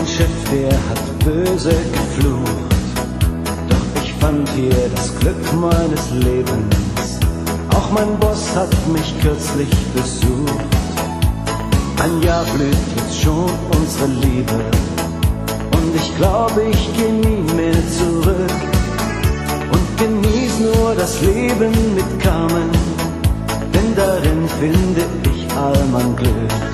Mein 0.00 0.08
Chef, 0.08 0.30
der 0.50 0.72
hat 0.72 1.24
böse 1.24 1.74
geflucht. 1.92 2.70
Doch 3.68 4.02
ich 4.02 4.12
fand 4.14 4.48
hier 4.50 4.88
das 4.94 5.14
Glück 5.18 5.44
meines 5.60 6.10
Lebens. 6.10 7.18
Auch 7.74 7.90
mein 7.90 8.18
Boss 8.18 8.54
hat 8.54 8.70
mich 8.88 9.14
kürzlich 9.20 9.68
besucht. 9.94 10.70
Ein 12.02 12.22
Jahr 12.22 12.44
blüht 12.54 12.76
jetzt 12.96 13.20
schon 13.22 13.50
unsere 13.76 14.06
Liebe 14.06 14.60
und 15.76 15.94
ich 15.94 16.16
glaube, 16.16 16.62
ich 16.70 16.88
geh 16.96 17.10
nie 17.10 17.42
mehr 17.54 17.82
zurück 17.98 18.60
und 19.74 19.98
genieß 19.98 20.60
nur 20.60 20.94
das 20.94 21.20
Leben 21.20 21.72
mit 21.94 22.20
Carmen, 22.20 22.70
denn 23.74 23.94
darin 23.94 24.48
finde 24.60 25.02
ich 25.30 25.46
all 25.54 25.84
mein 25.92 26.16
Glück. 26.16 26.69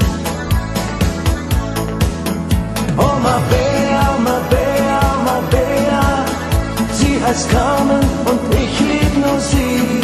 Oh, 3.26 3.28
ma 3.28 3.40
Bea, 3.50 4.18
ma 4.26 4.38
Bea, 4.50 5.00
ma 5.24 5.40
Bea, 5.50 6.24
sie 6.92 7.20
heißt 7.24 7.50
Carmen 7.50 8.04
und 8.24 8.54
ich 8.54 8.78
lieb 8.78 9.14
nur 9.18 9.40
sie. 9.40 10.00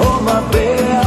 Oh, 0.00 0.20
ma 0.24 0.42
Bea, 0.50 1.02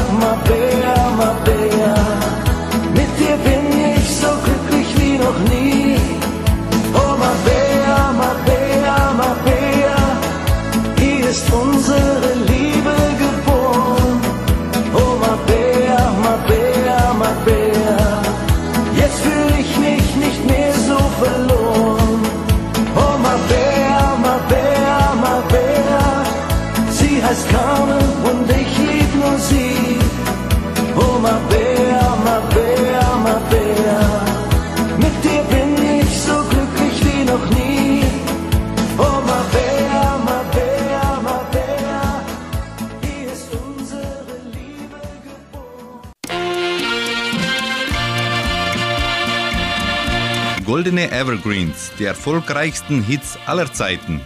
Goldene 50.99 51.11
Evergreens, 51.17 51.91
die 51.97 52.03
erfolgreichsten 52.03 53.01
Hits 53.01 53.37
aller 53.45 53.71
Zeiten. 53.71 54.19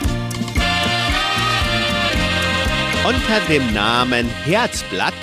Unter 3.06 3.40
dem 3.48 3.74
Namen 3.74 4.28
Herzblatt 4.44 5.14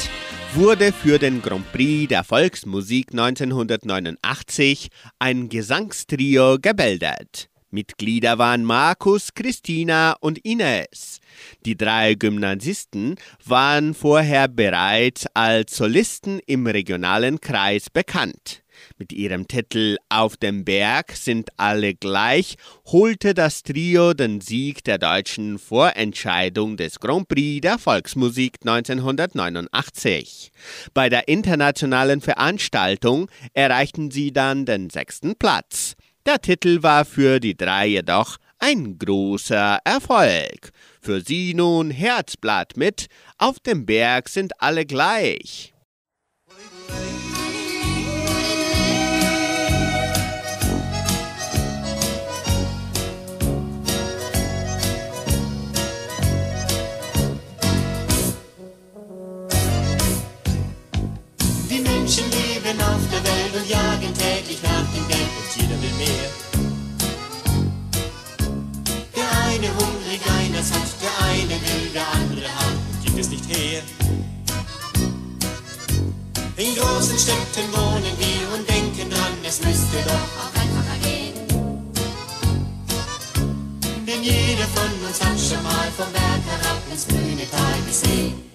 wurde 0.55 0.93
für 0.93 1.19
den 1.19 1.43
Grand 1.43 1.71
Prix 1.73 2.09
der 2.09 2.23
Volksmusik 2.23 3.09
1989 3.11 4.91
ein 5.19 5.49
Gesangstrio 5.49 6.59
gebildet. 6.61 7.49
Mitglieder 7.73 8.39
waren 8.39 8.65
Markus, 8.65 9.35
Christina 9.35 10.17
und 10.21 10.39
Ines. 10.45 11.19
Die 11.67 11.77
drei 11.77 12.15
Gymnasisten 12.15 13.17
waren 13.45 13.95
vorher 13.95 14.47
bereits 14.47 15.27
als 15.35 15.77
Solisten 15.77 16.41
im 16.47 16.69
regionalen 16.69 17.41
Kreis 17.41 17.91
bekannt. 17.91 18.63
Mit 19.01 19.15
ihrem 19.15 19.49
Titel 19.49 19.97
Auf 20.11 20.37
dem 20.37 20.67
Berg 20.67 21.13
sind 21.13 21.49
alle 21.57 21.95
gleich 21.95 22.57
holte 22.85 23.33
das 23.33 23.63
Trio 23.63 24.13
den 24.13 24.43
Sieg 24.43 24.85
der 24.85 24.99
deutschen 24.99 25.59
Vorentscheidung 25.59 26.77
des 26.77 27.01
Grand 27.01 27.27
Prix 27.27 27.63
der 27.63 27.79
Volksmusik 27.79 28.59
1989. 28.61 30.53
Bei 30.93 31.09
der 31.09 31.29
internationalen 31.29 32.21
Veranstaltung 32.21 33.31
erreichten 33.55 34.11
sie 34.11 34.33
dann 34.33 34.67
den 34.67 34.91
sechsten 34.91 35.35
Platz. 35.35 35.95
Der 36.27 36.39
Titel 36.39 36.83
war 36.83 37.07
für 37.07 37.41
die 37.41 37.57
drei 37.57 37.87
jedoch 37.87 38.37
ein 38.59 38.99
großer 38.99 39.79
Erfolg. 39.83 40.73
Für 41.01 41.23
sie 41.23 41.55
nun 41.55 41.91
Herzblatt 41.91 42.77
mit 42.77 43.07
Auf 43.39 43.61
dem 43.61 43.87
Berg 43.87 44.29
sind 44.29 44.61
alle 44.61 44.85
gleich. 44.85 45.73
Der 63.11 63.23
Welt 63.25 63.55
und 63.55 63.69
jagen 63.69 64.15
täglich 64.15 64.63
nach 64.63 64.87
dem 64.95 65.07
Geld 65.09 65.31
und 65.39 65.49
jeder 65.57 65.77
will 65.83 65.97
mehr. 65.99 66.31
Der 69.17 69.29
eine 69.49 69.69
hungrig, 69.79 70.21
einer 70.39 70.63
satt, 70.63 70.91
der 71.03 71.15
eine 71.29 71.57
will, 71.67 71.91
der 71.93 72.07
andere 72.13 72.49
hat 72.49 72.77
und 72.93 73.05
gibt 73.05 73.19
es 73.19 73.29
nicht 73.31 73.47
her. 73.49 73.83
In 76.57 76.75
großen 76.77 77.19
Städten 77.19 77.67
wohnen 77.73 78.15
wir 78.19 78.55
und 78.55 78.69
denken 78.69 79.11
dran, 79.11 79.33
es 79.45 79.61
müsste 79.65 79.97
doch 80.05 80.29
auch 80.41 80.53
einfacher 80.61 80.99
gehen. 81.03 81.35
Denn 84.07 84.23
jeder 84.23 84.67
von 84.75 84.91
uns 85.07 85.21
hat 85.23 85.41
schon 85.41 85.63
mal 85.63 85.89
vom 85.97 86.13
Berg 86.13 86.43
herab 86.47 86.83
ins 86.91 87.07
grüne 87.07 87.49
Tal 87.51 87.81
gesehen. 87.87 88.50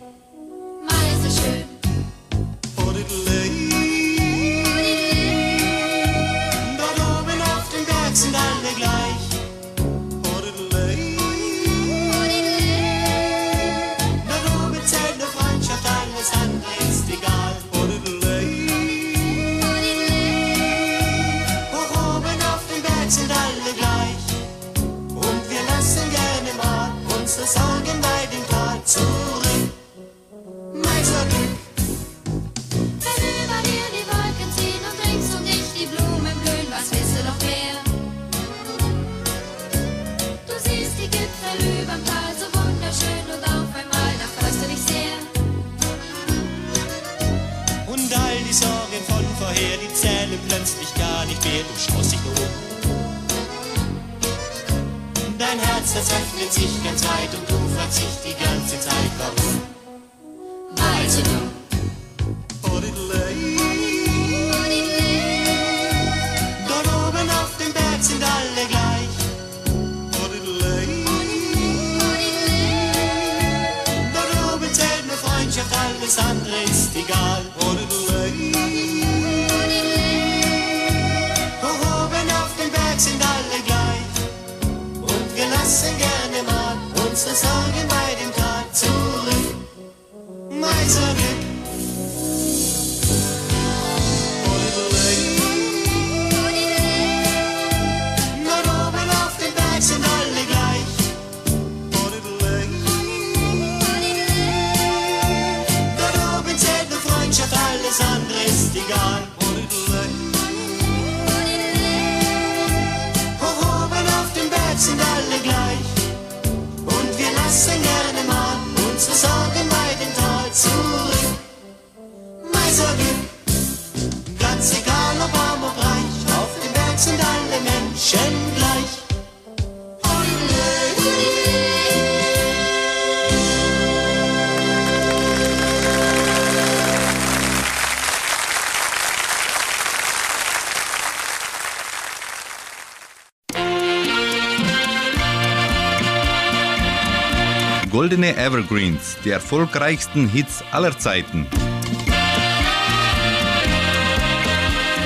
Evergreens, 148.55 149.17
die 149.25 149.31
erfolgreichsten 149.31 150.29
Hits 150.29 150.63
aller 150.71 150.97
Zeiten. 150.97 151.45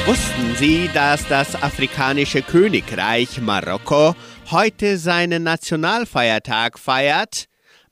Wussten 0.06 0.56
Sie, 0.56 0.88
dass 0.93 1.28
das 1.28 1.56
afrikanische 1.56 2.43
Königreich 2.43 3.41
Marokko 3.41 4.16
heute 4.52 5.00
seinen 5.00 5.41
Nationalfeiertag 5.41 6.78
feiert? 6.78 7.45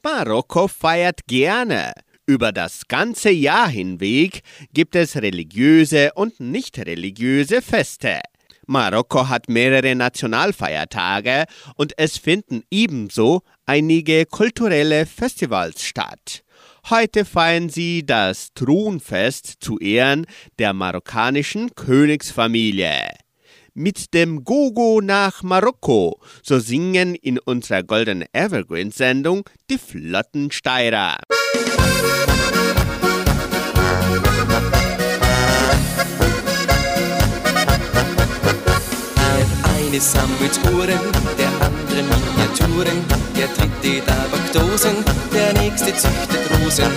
Marokko 0.04 0.68
feiert 0.68 1.22
gerne. 1.26 1.94
Über 2.28 2.52
das 2.52 2.88
ganze 2.88 3.32
Jahr 3.32 3.68
hinweg 3.68 4.42
gibt 4.74 4.96
es 4.96 5.16
religiöse 5.16 6.12
und 6.14 6.40
nicht 6.40 6.78
religiöse 6.78 7.64
Feste. 7.64 8.20
Marokko 8.68 9.30
hat 9.30 9.50
mehrere 9.50 9.96
Nationalfeiertage 9.96 11.46
und 11.76 11.94
es 11.98 12.18
finden 12.18 12.64
ebenso 12.70 13.42
einige 13.66 14.26
kulturelle 14.26 15.06
Festivals 15.06 15.84
statt. 15.84 16.44
Heute 16.90 17.26
feiern 17.26 17.70
sie 17.70 18.06
das 18.06 18.54
Thronfest 18.54 19.56
zu 19.60 19.78
Ehren 19.80 20.26
der 20.60 20.74
marokkanischen 20.74 21.76
Königsfamilie. 21.76 23.10
Mit 23.74 24.14
dem 24.14 24.44
Gogo 24.44 25.02
nach 25.02 25.44
Marokko, 25.44 26.20
so 26.42 26.60
singen 26.60 27.16
in 27.16 27.40
unserer 27.40 27.84
Golden 27.84 28.26
Evergreen 28.34 28.92
Sendung 28.92 29.44
die 29.70 29.78
Flottensteirer. 29.78 31.18
Der 31.30 32.07
eine 39.88 40.02
sammelt 40.02 40.60
Uhren, 40.74 41.00
der 41.38 41.52
andere 41.64 42.04
Miniaturen, 42.04 43.00
der 43.38 43.48
dritte 43.48 44.06
Tabakdosen, 44.06 44.98
der 45.34 45.54
nächste 45.62 45.96
züchtet 45.96 46.44
Rosen. 46.52 46.92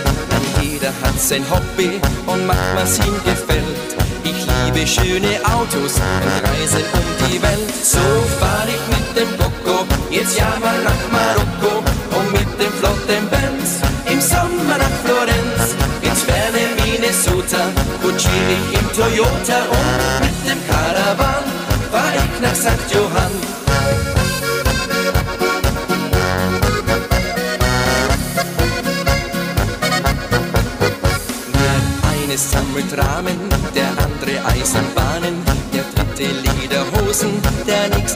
Jeder 0.61 0.93
hat 1.03 1.18
sein 1.18 1.45
Hobby 1.51 2.01
und 2.26 2.47
macht 2.47 2.74
was 2.74 2.99
ihm 2.99 3.14
gefällt. 3.24 3.91
Ich 4.24 4.47
liebe 4.47 4.86
schöne 4.86 5.38
Autos 5.45 5.95
und 5.95 6.49
reise 6.49 6.82
um 6.93 7.28
die 7.28 7.41
Welt. 7.41 7.74
So 7.82 7.99
fahr 8.41 8.66
ich 8.66 8.84
mit 8.97 9.09
dem 9.16 9.28
Coco 9.38 9.86
jetzt 10.11 10.36
ja 10.36 10.53
mal 10.61 10.82
nach 10.82 11.05
Marokko 11.12 11.78
und 12.18 12.32
mit 12.32 12.51
dem 12.61 12.72
flotten 12.80 13.28
Benz 13.30 13.78
im 14.11 14.20
Sommer 14.20 14.78
nach 14.78 14.97
Florenz. 15.05 15.76
Ins 16.03 16.22
ferne 16.22 16.62
Minnesota 16.82 17.70
kutschiere 18.03 18.57
im 18.72 18.93
Toyota 18.93 19.59
und 19.70 20.30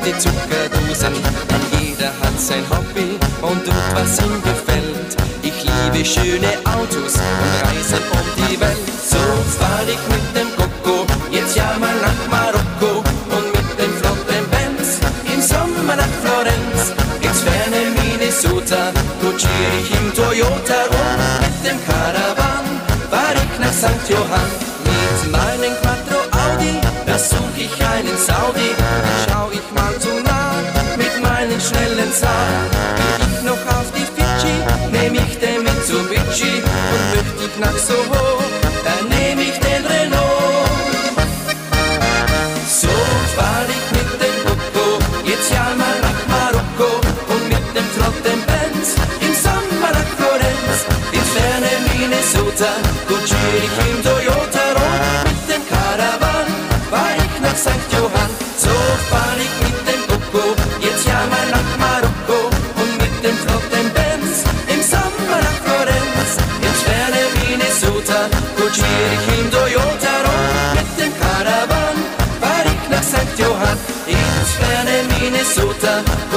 nächste 0.05 0.31
Zuckerdosen. 0.31 1.15
Denn 1.51 1.81
jeder 1.81 2.09
hat 2.09 2.39
sein 2.39 2.65
Hobby 2.71 3.19
und 3.43 3.65
tut, 3.65 3.89
was 3.95 4.19
ihm 4.21 4.43
gefällt. 4.43 5.17
Ich 5.43 5.65
liebe 5.65 6.05
schöne 6.05 6.53
Autos 6.65 7.15
und 7.15 7.69
reise 7.69 7.97
um 8.13 8.27
die 8.37 8.61
Welt. 8.61 8.77
So 9.09 9.19
fahr 9.59 9.83
ich 9.87 10.03
mit 10.09 10.27
dem 10.37 10.49
Coco 10.57 11.07
jetzt 11.31 11.57
ja 11.57 11.77
mal 11.79 11.95
nach 12.01 12.31
Marokko 12.31 13.03
und 13.37 13.47
mit 13.53 13.79
dem 13.79 13.93
flotten 13.99 14.45
Benz 14.51 15.01
im 15.33 15.41
Sommer 15.41 15.97
nach 15.97 16.15
Florenz. 16.23 16.93
Ins 17.21 17.41
ferne 17.41 17.83
Minnesota 17.97 18.93
kutschiere 19.21 19.77
ich 19.81 19.91
im 19.91 20.15
Toyota 20.15 20.81
rum 20.91 21.21
mit 21.41 21.71
dem 21.71 21.79
Caravan 21.87 22.65
fahr 23.11 23.35
ich 23.35 23.59
nach 23.61 23.73
St. 23.73 24.09
Johann 24.09 24.51
mit 24.85 25.33
meinem 25.33 25.75
Quattro 25.83 26.21
Audi. 26.45 26.75
Da 27.07 27.19
such 27.19 27.57
ich 27.57 27.75
einen 27.87 28.17
Saudi, 28.19 28.71
ich 37.55 37.61
nach 37.61 37.79
Soho, 37.79 38.39
dann 38.85 39.09
nehm 39.09 39.39
ich 39.39 39.59
den 39.59 39.85
Renault. 39.87 40.69
So 42.69 42.89
fahr 43.37 43.65
ich 43.69 43.87
mit 43.97 44.11
dem 44.23 44.37
Coco 44.45 44.99
jetzt 45.25 45.51
ja 45.51 45.67
mal 45.77 45.99
nach 46.03 46.21
Marokko 46.33 46.91
und 47.33 47.49
mit 47.49 47.67
dem 47.77 47.87
flotten 47.95 48.41
Benz 48.47 48.95
im 49.21 49.35
Sommer 49.35 49.91
nach 49.93 50.11
Florenz. 50.17 50.79
Ins 51.13 51.31
ferne 51.35 51.71
Minnesota 51.93 52.71
kutschiere 53.09 53.59
ich 53.67 53.75
im 53.91 54.03
Toyota 54.03 54.24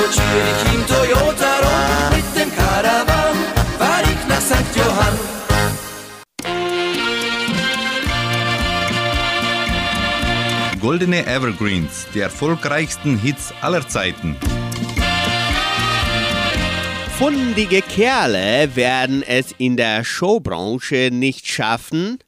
Kutschiere 0.08 0.48
ich 0.56 0.74
im 0.74 0.88
Toyota 0.88 1.60
rum 1.60 2.16
mit 2.16 2.28
dem 2.40 2.56
Caravan 2.56 3.36
fahr 3.78 4.04
ich 4.04 4.28
nach 4.30 4.40
St. 4.40 4.76
Johann. 4.78 5.20
Goldene 10.80 11.26
Evergreens, 11.26 12.08
die 12.14 12.22
erfolgreichsten 12.22 13.18
Hits 13.18 13.54
aller 13.60 13.86
Zeiten. 13.86 14.38
Fundige 17.18 17.82
Kerle 17.82 18.74
werden 18.76 19.24
es 19.24 19.54
in 19.58 19.76
der 19.76 20.06
Showbranche 20.06 21.10
nicht 21.12 21.48
schaffen. 21.48 22.20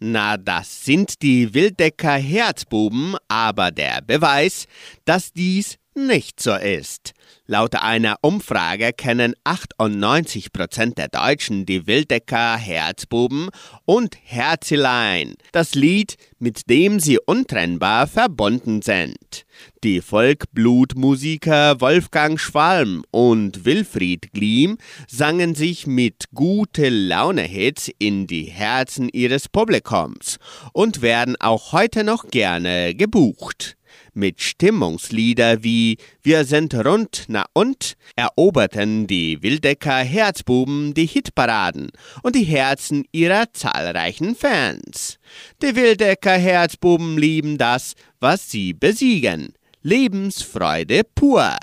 Na, 0.00 0.36
das 0.36 0.84
sind 0.84 1.22
die 1.22 1.54
Wildecker 1.54 2.16
Herzbuben, 2.16 3.14
aber 3.28 3.70
der 3.70 4.00
Beweis, 4.04 4.66
dass 5.04 5.32
dies 5.32 5.78
nicht 5.94 6.40
so 6.40 6.54
ist. 6.54 7.12
Laut 7.50 7.76
einer 7.76 8.16
Umfrage 8.20 8.92
kennen 8.92 9.34
98% 9.44 10.96
der 10.96 11.08
Deutschen 11.08 11.64
die 11.64 11.86
Wildecker 11.86 12.58
Herzbuben 12.58 13.48
und 13.86 14.18
Herzelein, 14.22 15.32
das 15.52 15.74
Lied, 15.74 16.16
mit 16.38 16.68
dem 16.68 17.00
sie 17.00 17.18
untrennbar 17.18 18.06
verbunden 18.06 18.82
sind. 18.82 19.46
Die 19.82 20.02
Volkblutmusiker 20.02 21.80
Wolfgang 21.80 22.38
Schwalm 22.38 23.02
und 23.12 23.64
Wilfried 23.64 24.30
Gliem 24.34 24.76
sangen 25.08 25.54
sich 25.54 25.86
mit 25.86 26.26
gute 26.34 26.90
Laune-Hits 26.90 27.90
in 27.98 28.26
die 28.26 28.44
Herzen 28.44 29.08
ihres 29.08 29.48
Publikums 29.48 30.36
und 30.74 31.00
werden 31.00 31.34
auch 31.40 31.72
heute 31.72 32.04
noch 32.04 32.28
gerne 32.28 32.94
gebucht. 32.94 33.77
Mit 34.18 34.42
Stimmungslieder 34.42 35.62
wie 35.62 35.96
Wir 36.24 36.44
sind 36.44 36.74
rund, 36.74 37.26
na 37.28 37.44
und 37.52 37.94
eroberten 38.16 39.06
die 39.06 39.40
Wildecker 39.44 39.98
Herzbuben 39.98 40.92
die 40.92 41.06
Hitparaden 41.06 41.92
und 42.24 42.34
die 42.34 42.42
Herzen 42.42 43.04
ihrer 43.12 43.52
zahlreichen 43.52 44.34
Fans. 44.34 45.20
Die 45.62 45.76
Wildecker 45.76 46.32
Herzbuben 46.36 47.16
lieben 47.16 47.58
das, 47.58 47.94
was 48.18 48.50
sie 48.50 48.72
besiegen. 48.72 49.54
Lebensfreude 49.82 51.02
pur. 51.14 51.56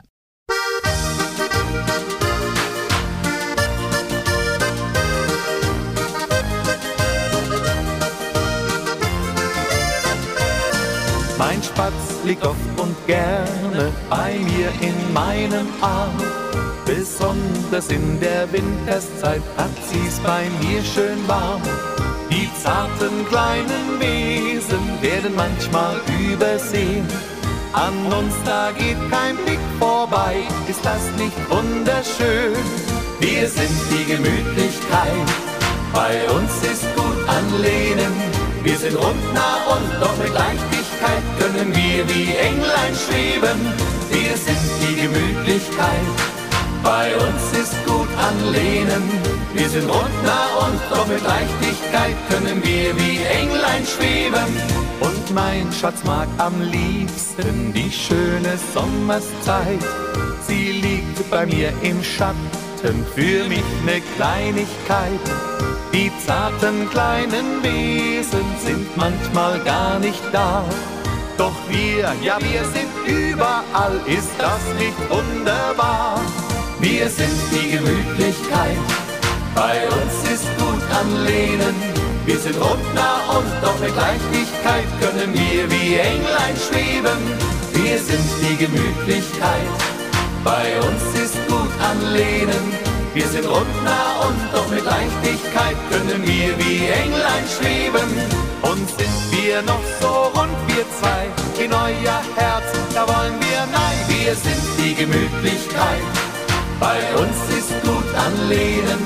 Mein 11.38 11.62
Spatz 11.62 12.05
liegt 12.26 12.46
oft 12.46 12.58
und 12.78 12.96
gerne 13.06 13.92
bei 14.10 14.34
mir 14.34 14.70
in 14.82 15.14
meinem 15.14 15.68
Arm. 15.82 16.18
Besonders 16.86 17.90
in 17.90 18.20
der 18.20 18.52
Winterszeit 18.52 19.42
hat 19.58 19.76
sie's 19.90 20.20
bei 20.20 20.44
mir 20.62 20.84
schön 20.84 21.28
warm. 21.28 21.62
Die 22.32 22.50
zarten 22.64 23.26
kleinen 23.30 24.00
Wesen 24.00 25.02
werden 25.02 25.36
manchmal 25.36 25.98
übersehen. 26.32 27.08
An 27.74 27.94
uns 28.12 28.34
da 28.46 28.72
geht 28.72 28.98
kein 29.12 29.36
Blick 29.46 29.60
vorbei, 29.80 30.38
ist 30.68 30.84
das 30.84 31.04
nicht 31.18 31.38
wunderschön? 31.50 32.56
Wir 33.20 33.48
sind 33.48 33.78
die 33.92 34.06
Gemütlichkeit, 34.06 35.28
bei 35.94 36.14
uns 36.32 36.52
ist 36.64 36.86
gut 36.96 37.20
anlehnen. 37.28 38.14
Wir 38.64 38.78
sind 38.78 38.96
rund, 38.96 39.34
nah 39.34 39.58
und 39.76 40.02
doch 40.02 40.18
mit 40.18 40.34
Leichtigkeit 40.34 40.85
können 41.40 41.76
wir 41.76 42.08
wie 42.10 42.36
Englein 42.36 42.94
schweben. 42.96 43.60
Wir 44.10 44.38
sind 44.38 44.66
die 44.82 45.02
Gemütlichkeit, 45.02 46.08
bei 46.84 47.16
uns 47.16 47.44
ist 47.58 47.76
gut 47.86 48.08
anlehnen. 48.18 49.04
Wir 49.54 49.70
sind 49.70 49.90
rund, 49.90 50.24
nah 50.24 50.68
und 50.68 50.80
doch 50.92 51.08
mit 51.08 51.24
Leichtigkeit 51.24 52.16
können 52.30 52.64
wir 52.64 52.96
wie 52.98 53.18
Englein 53.24 53.86
schweben. 53.86 54.50
Und 55.00 55.34
mein 55.34 55.72
Schatz 55.72 56.04
mag 56.04 56.28
am 56.38 56.62
liebsten 56.62 57.74
die 57.74 57.92
schöne 57.92 58.58
Sommerszeit. 58.74 59.84
Sie 60.48 60.74
liegt 60.74 61.30
bei 61.32 61.46
mir 61.46 61.74
im 61.82 62.04
Schatten, 62.04 63.06
für 63.16 63.46
mich 63.48 63.70
ne 63.86 64.02
Kleinigkeit. 64.16 65.26
Die 65.94 66.12
zarten 66.26 66.90
kleinen 66.92 67.64
Wesen 67.64 68.46
sind 68.64 68.98
manchmal 68.98 69.60
gar 69.62 69.98
nicht 70.00 70.22
da. 70.32 70.64
Doch 71.38 71.56
wir, 71.68 72.14
ja 72.22 72.38
wir 72.40 72.64
sind 72.64 72.92
überall, 73.06 74.00
ist 74.06 74.32
das 74.38 74.62
nicht 74.80 74.98
wunderbar? 75.10 76.22
Wir 76.80 77.10
sind 77.10 77.38
die 77.52 77.72
Gemütlichkeit, 77.72 78.78
bei 79.54 79.86
uns 79.88 80.32
ist 80.32 80.46
gut 80.58 80.82
anlehnen. 80.96 81.76
Wir 82.26 82.40
sind 82.40 82.56
rund, 82.56 82.96
nah 82.96 83.38
und 83.38 83.52
doch 83.62 83.78
mit 83.80 83.96
Leichtigkeit 83.96 84.86
können 85.00 85.34
wir 85.34 85.70
wie 85.70 85.96
Englein 85.96 86.56
schweben. 86.56 87.20
Wir 87.74 88.00
sind 88.00 88.26
die 88.42 88.56
Gemütlichkeit, 88.56 89.70
bei 90.44 90.80
uns 90.80 91.20
ist 91.20 91.36
gut 91.48 91.70
anlehnen. 91.82 92.74
Wir 93.14 93.28
sind 93.28 93.46
rund, 93.46 93.84
nah 93.84 94.28
und 94.28 94.40
doch 94.54 94.70
mit 94.70 94.86
Leichtigkeit 94.86 95.76
können 95.90 96.26
wir 96.26 96.58
wie 96.58 96.88
Englein 96.88 97.46
schweben. 97.46 98.45
Und 98.72 98.90
sind 98.90 99.18
wir 99.32 99.62
noch 99.62 99.86
so 100.02 100.32
rund, 100.34 100.58
wir 100.68 100.86
zwei, 100.98 101.30
in 101.64 101.72
euer 101.72 102.22
Herz, 102.36 102.66
da 102.96 103.02
wollen 103.08 103.38
wir 103.40 103.62
nein. 103.72 104.00
Wir 104.08 104.34
sind 104.34 104.64
die 104.80 104.96
Gemütlichkeit, 104.96 106.06
bei 106.80 107.00
uns 107.22 107.38
ist 107.58 107.72
gut 107.84 108.10
anlehnen. 108.16 109.00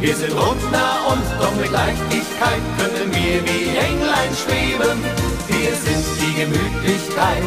Wir 0.00 0.14
sind 0.14 0.32
rund, 0.36 0.60
nah 0.70 1.00
und 1.12 1.24
doch 1.40 1.54
mit 1.56 1.72
Leichtigkeit 1.72 2.62
können 2.76 3.08
wir 3.10 3.42
wie 3.48 3.64
Englein 3.88 4.32
schweben. 4.36 5.00
Wir 5.48 5.72
sind 5.74 6.04
die 6.20 6.34
Gemütlichkeit, 6.42 7.42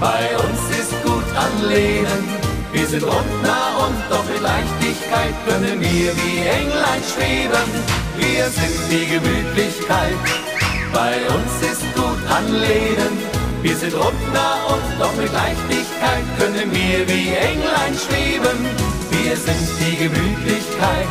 bei 0.00 0.24
uns 0.44 0.60
ist 0.80 0.94
gut 1.04 1.28
anlehnen. 1.36 2.24
Wir 2.72 2.86
sind 2.86 3.04
rund, 3.04 3.42
nah 3.42 3.84
und 3.84 3.98
doch 4.08 4.24
mit 4.32 4.40
Leichtigkeit 4.40 5.34
können 5.46 5.78
wir 5.78 6.16
wie 6.16 6.38
Englein 6.40 7.02
schweben. 7.04 7.68
Wir 8.16 8.44
sind 8.48 8.76
die 8.90 9.06
Gemütlichkeit, 9.06 10.16
bei 10.92 11.14
uns 11.34 11.52
ist 11.70 11.84
gut 11.94 12.20
anlehnen. 12.30 13.12
Wir 13.62 13.76
sind 13.76 13.94
rund, 13.94 14.32
nah 14.32 14.64
und 14.72 15.00
doch 15.00 15.14
mit 15.16 15.32
Leichtigkeit 15.32 16.24
können 16.38 16.70
wir 16.72 17.08
wie 17.08 17.28
Englein 17.34 17.94
schweben. 17.94 18.58
Wir 19.10 19.36
sind 19.36 19.66
die 19.80 19.96
Gemütlichkeit, 19.96 21.08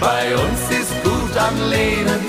bei 0.00 0.34
uns 0.34 0.62
ist 0.70 0.94
gut 1.02 1.36
anlehnen. 1.36 2.20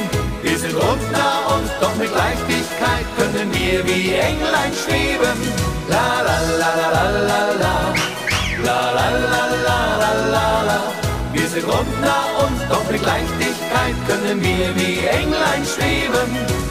Wir 0.44 0.58
sind 0.58 0.76
rund, 0.76 1.12
nah 1.12 1.56
und 1.56 1.70
doch 1.80 1.96
mit 1.96 2.12
Leichtigkeit 2.14 3.06
können 3.18 3.50
wir 3.54 3.86
wie 3.88 4.14
Englein 4.14 4.74
schweben. 4.74 5.38
La 5.88 6.22
la 6.28 6.38
la 6.62 6.72
la 6.76 6.88
la 6.92 7.06
la 7.30 7.42
la. 7.64 7.76
La 8.66 8.82
la 8.98 9.08
la 9.34 9.44
la 9.68 9.80
la 10.34 10.64
la. 10.70 10.82
Wir 11.34 11.48
sind 11.48 11.66
rund, 11.66 12.02
nah 12.02 12.26
und 12.44 12.58
doch 12.70 12.86
mit 12.92 13.04
Leichtigkeit 13.06 13.96
können 14.08 14.42
wir 14.42 14.76
wie 14.76 15.06
Englein 15.08 15.64
schweben. 15.64 16.65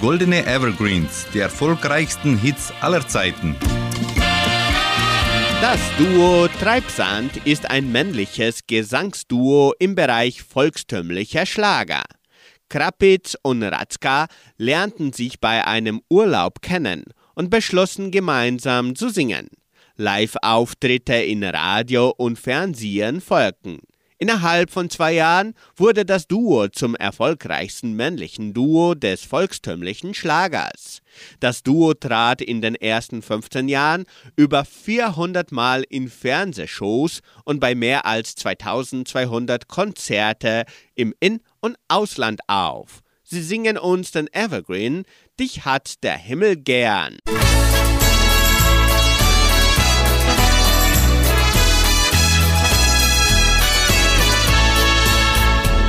Goldene 0.00 0.46
Evergreens, 0.46 1.26
die 1.34 1.40
erfolgreichsten 1.40 2.38
Hits 2.38 2.72
aller 2.80 3.06
Zeiten. 3.06 3.56
Das 5.60 5.78
Duo 5.98 6.48
Treibsand 6.60 7.46
ist 7.46 7.70
ein 7.70 7.92
männliches 7.92 8.60
Gesangsduo 8.66 9.74
im 9.78 9.94
Bereich 9.94 10.42
volkstümlicher 10.42 11.44
Schlager. 11.44 12.04
Krapitz 12.68 13.36
und 13.42 13.62
Ratzka 13.62 14.26
lernten 14.56 15.12
sich 15.12 15.40
bei 15.40 15.66
einem 15.66 16.02
Urlaub 16.08 16.62
kennen 16.62 17.04
und 17.34 17.50
beschlossen 17.50 18.10
gemeinsam 18.10 18.94
zu 18.94 19.08
singen. 19.08 19.48
Live-Auftritte 19.96 21.14
in 21.14 21.42
Radio 21.42 22.14
und 22.16 22.38
Fernsehen 22.38 23.20
folgten. 23.20 23.78
Innerhalb 24.18 24.70
von 24.70 24.90
zwei 24.90 25.12
Jahren 25.12 25.54
wurde 25.76 26.04
das 26.04 26.26
Duo 26.26 26.68
zum 26.68 26.96
erfolgreichsten 26.96 27.92
männlichen 27.92 28.52
Duo 28.52 28.94
des 28.94 29.22
volkstümlichen 29.22 30.12
Schlagers. 30.12 31.02
Das 31.40 31.62
Duo 31.62 31.94
trat 31.94 32.40
in 32.40 32.60
den 32.60 32.74
ersten 32.74 33.22
15 33.22 33.68
Jahren 33.68 34.04
über 34.36 34.64
400 34.64 35.52
Mal 35.52 35.84
in 35.88 36.08
Fernsehshows 36.08 37.20
und 37.44 37.60
bei 37.60 37.74
mehr 37.74 38.06
als 38.06 38.34
2200 38.36 39.68
Konzerte 39.68 40.64
im 40.94 41.14
In- 41.20 41.40
und 41.60 41.76
Ausland 41.88 42.40
auf. 42.46 43.00
Sie 43.22 43.42
singen 43.42 43.76
uns 43.76 44.10
den 44.10 44.26
Evergreen 44.32 45.04
Dich 45.38 45.64
hat 45.64 46.02
der 46.02 46.16
Himmel 46.16 46.56
gern. 46.56 47.18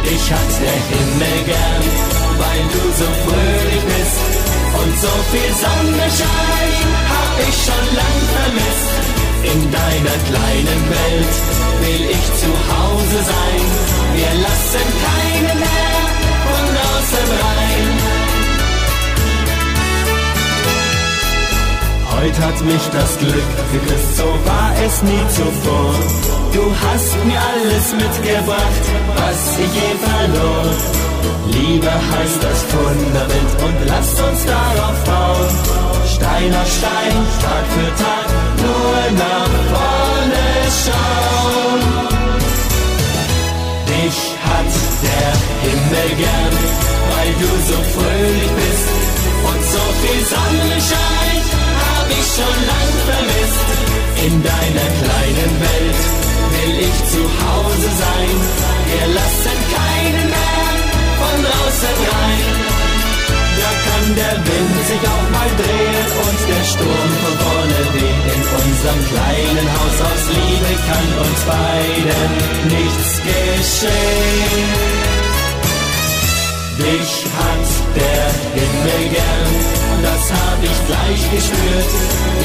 Dich 0.03 0.31
hat 0.31 0.51
der 0.61 0.79
Himmel 0.89 1.45
gern, 1.45 1.83
weil 2.37 2.63
du 2.73 2.81
so 2.97 3.05
fröhlich 3.05 3.83
bist. 3.85 4.28
Und 4.77 4.93
so 4.99 5.13
viel 5.31 5.51
Sonnenschein 5.63 6.87
hab 7.13 7.31
ich 7.47 7.55
schon 7.65 7.85
lang 7.99 8.17
vermisst. 8.35 8.89
In 9.43 9.71
deiner 9.71 10.17
kleinen 10.29 10.81
Welt 10.89 11.35
will 11.81 12.03
ich 12.11 12.25
zu 12.41 12.51
Hause 12.73 13.19
sein. 13.33 13.63
Wir 14.15 14.33
lassen 14.45 14.87
keine 15.07 15.53
mehr 15.59 15.99
von 16.45 16.65
draußen 16.75 17.29
rein. 17.43 18.19
Heute 22.21 22.45
hat 22.45 22.61
mich 22.65 22.89
das 22.91 23.17
Glück 23.17 23.49
geküsst, 23.71 24.17
so 24.17 24.25
war 24.43 24.73
es 24.85 25.01
nie 25.03 25.25
zuvor. 25.29 25.93
Du 26.53 26.63
hast 26.83 27.25
mir 27.25 27.39
alles 27.39 27.93
mitgebracht, 27.93 28.83
was 29.15 29.57
ich 29.57 29.73
je 29.73 29.95
verlor. 30.03 31.08
Liebe 31.47 31.91
heißt 31.91 32.41
das 32.41 32.59
Fundament 32.71 33.51
und 33.65 33.77
lass 33.87 34.09
uns 34.27 34.45
darauf 34.45 34.97
bauen. 35.05 35.53
Stein 36.15 36.51
auf 36.61 36.69
Stein, 36.77 37.15
Tag 37.43 37.65
für 37.73 37.91
Tag, 38.03 38.27
nur 38.63 38.99
nach 39.23 39.53
vorne 39.73 40.45
schauen. 40.83 41.81
Dich 43.89 44.19
hat 44.47 44.71
der 45.07 45.31
Himmel 45.65 46.09
gern, 46.23 46.55
weil 47.11 47.31
du 47.41 47.49
so 47.69 47.77
fröhlich 47.93 48.51
bist 48.61 48.87
und 49.49 49.61
so 49.73 49.83
viel 50.01 50.21
Sonnenschein 50.25 51.19
In 54.25 54.43
deiner 54.43 54.89
kleinen 55.01 55.53
Welt 55.61 56.01
will 56.51 56.79
ich 56.87 56.97
zu 57.11 57.23
Hause 57.23 57.89
sein. 58.03 58.35
Wir 58.89 59.13
lassen 59.13 59.58
sich 65.39 65.45
auch 65.45 65.45
mal 65.45 65.49
drehen 65.57 66.07
und 66.25 66.39
der 66.49 66.63
Sturm 66.65 67.11
von 67.23 67.35
vorne 67.45 67.79
wehen. 67.93 68.21
In 68.35 68.41
unserem 68.59 69.01
kleinen 69.11 69.67
Haus 69.73 69.97
aus 70.01 70.23
Liebe 70.35 70.71
kann 70.87 71.07
uns 71.25 71.41
beiden 71.45 72.31
nichts 72.67 73.09
geschehen. 73.29 74.69
Dich 76.77 77.11
hat 77.37 77.67
der 77.95 78.27
Himmel 78.55 79.03
gern, 79.11 79.51
das 80.01 80.23
hab 80.31 80.59
ich 80.63 80.79
gleich 80.87 81.21
gespürt. 81.35 81.91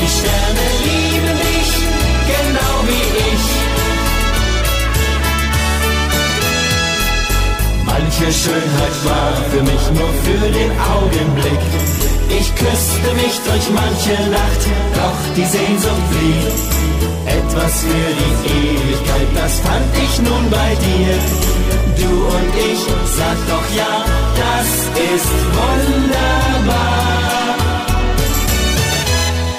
Die 0.00 0.10
Sterne 0.10 0.66
lieben 0.84 1.36
dich, 1.38 1.70
genau 2.26 2.76
wie 2.88 3.06
ich. 3.32 3.46
Manche 7.86 8.32
Schönheit 8.32 8.96
war 9.04 9.32
für 9.50 9.62
mich 9.62 9.84
nur 9.92 10.10
für 10.24 10.50
den 10.50 10.72
Augenblick. 10.80 12.13
Ich 12.28 12.54
küsste 12.54 13.08
mich 13.14 13.36
durch 13.46 13.70
manche 13.70 14.16
Nacht, 14.30 14.62
doch 14.94 15.20
die 15.36 15.44
Sehnsucht 15.44 16.10
blieb. 16.10 16.74
Etwas 17.26 17.80
für 17.80 18.10
die 18.20 18.34
Ewigkeit, 18.50 19.28
das 19.34 19.60
fand 19.60 19.90
ich 20.04 20.18
nun 20.20 20.50
bei 20.50 20.70
dir. 20.86 21.14
Du 21.98 22.10
und 22.36 22.52
ich, 22.70 22.80
sag 23.18 23.38
doch 23.48 23.68
ja, 23.76 23.92
das 24.42 24.68
ist 25.14 25.32
wunderbar. 25.58 27.04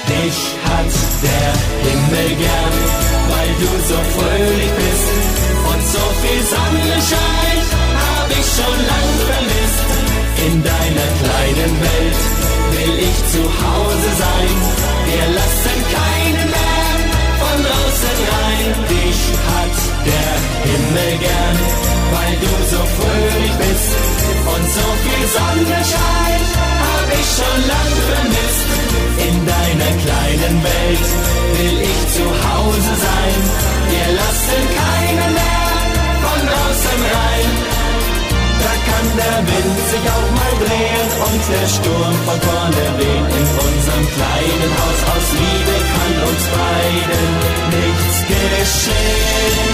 Dich 0.08 0.38
hat 0.66 0.92
der 1.26 1.52
Himmel 1.86 2.30
gern, 2.36 2.76
weil 3.30 3.50
du 3.62 3.70
so 3.90 3.98
fröhlich 4.16 4.72
bist 4.80 5.08
und 5.70 5.82
so 5.94 6.04
viel 6.22 6.42
Sonnenschein 6.54 7.76
hab 8.06 8.30
ich 8.30 8.46
schon 8.56 8.78
lang 8.92 9.08
vermisst. 9.30 9.86
In 10.46 10.62
deiner 10.62 11.08
kleinen 11.20 11.72
Welt 11.80 12.45
will 12.74 12.94
ich 13.08 13.18
zu 13.32 13.42
Hause 13.42 14.10
sein. 14.24 14.56
Wir 15.10 15.26
lassen 15.38 15.78
keinen 15.98 16.48
mehr 16.56 16.92
von 17.40 17.56
draußen 17.66 18.16
rein. 18.34 18.68
Dich 18.92 19.20
hat 19.50 19.76
der 20.10 20.32
Himmel 20.68 21.12
gern, 21.26 21.58
weil 22.14 22.34
du 22.44 22.52
so 22.72 22.80
fröhlich 22.96 23.54
bist 23.64 23.90
und 24.52 24.64
so 24.76 24.86
viel 25.04 25.24
Sonnenschein 25.38 26.26
hab 27.06 27.08
ich 27.20 27.28
schon 27.38 27.60
lang 27.72 27.92
vermisst. 28.10 28.68
In 29.26 29.36
deiner 29.52 29.92
kleinen 30.04 30.56
Welt 30.62 31.08
will 31.54 31.76
ich 31.92 32.00
zu 32.16 32.26
Hause 32.46 32.92
sein. 33.06 33.38
Wir 33.92 34.08
lassen 34.20 34.62
keinen 34.82 35.30
mehr 35.38 35.66
von 36.24 36.40
draußen 36.50 37.00
rein. 37.16 37.50
Da 38.66 38.72
kann 38.72 39.08
der 39.22 39.38
Wind 39.48 39.78
sich 39.92 40.04
auch 40.14 40.30
mal 40.38 40.54
drehen 40.64 41.08
und 41.26 41.42
der 41.54 41.68
Sturm 41.68 42.16
von 42.26 42.38
vorne 42.48 42.84
wehen. 42.98 43.26
In 43.38 43.48
unserem 43.66 44.06
kleinen 44.16 44.72
Haus 44.80 45.00
aus 45.12 45.26
Liebe 45.40 45.74
kann 45.92 46.14
uns 46.30 46.44
beiden 46.56 47.26
nichts 47.78 48.16
geschehen. 48.32 49.68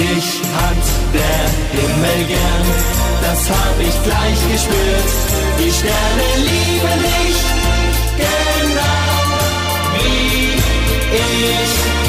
Dich 0.00 0.28
hat 0.58 0.84
der 1.18 1.44
Himmel 1.78 2.20
gern, 2.34 2.66
das 3.26 3.40
hab 3.48 3.76
ich 3.78 3.96
gleich 4.02 4.40
gespürt. 4.50 5.10
Die 5.60 5.72
Sterne 5.78 6.28
lieben 6.48 7.00
dich, 7.06 7.40
genau 8.18 9.22
wie 9.94 10.54
ich. 11.14 12.01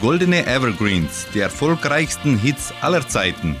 Goldene 0.00 0.46
Evergreens, 0.46 1.26
die 1.34 1.40
erfolgreichsten 1.40 2.38
Hits 2.38 2.72
aller 2.80 3.06
Zeiten. 3.06 3.54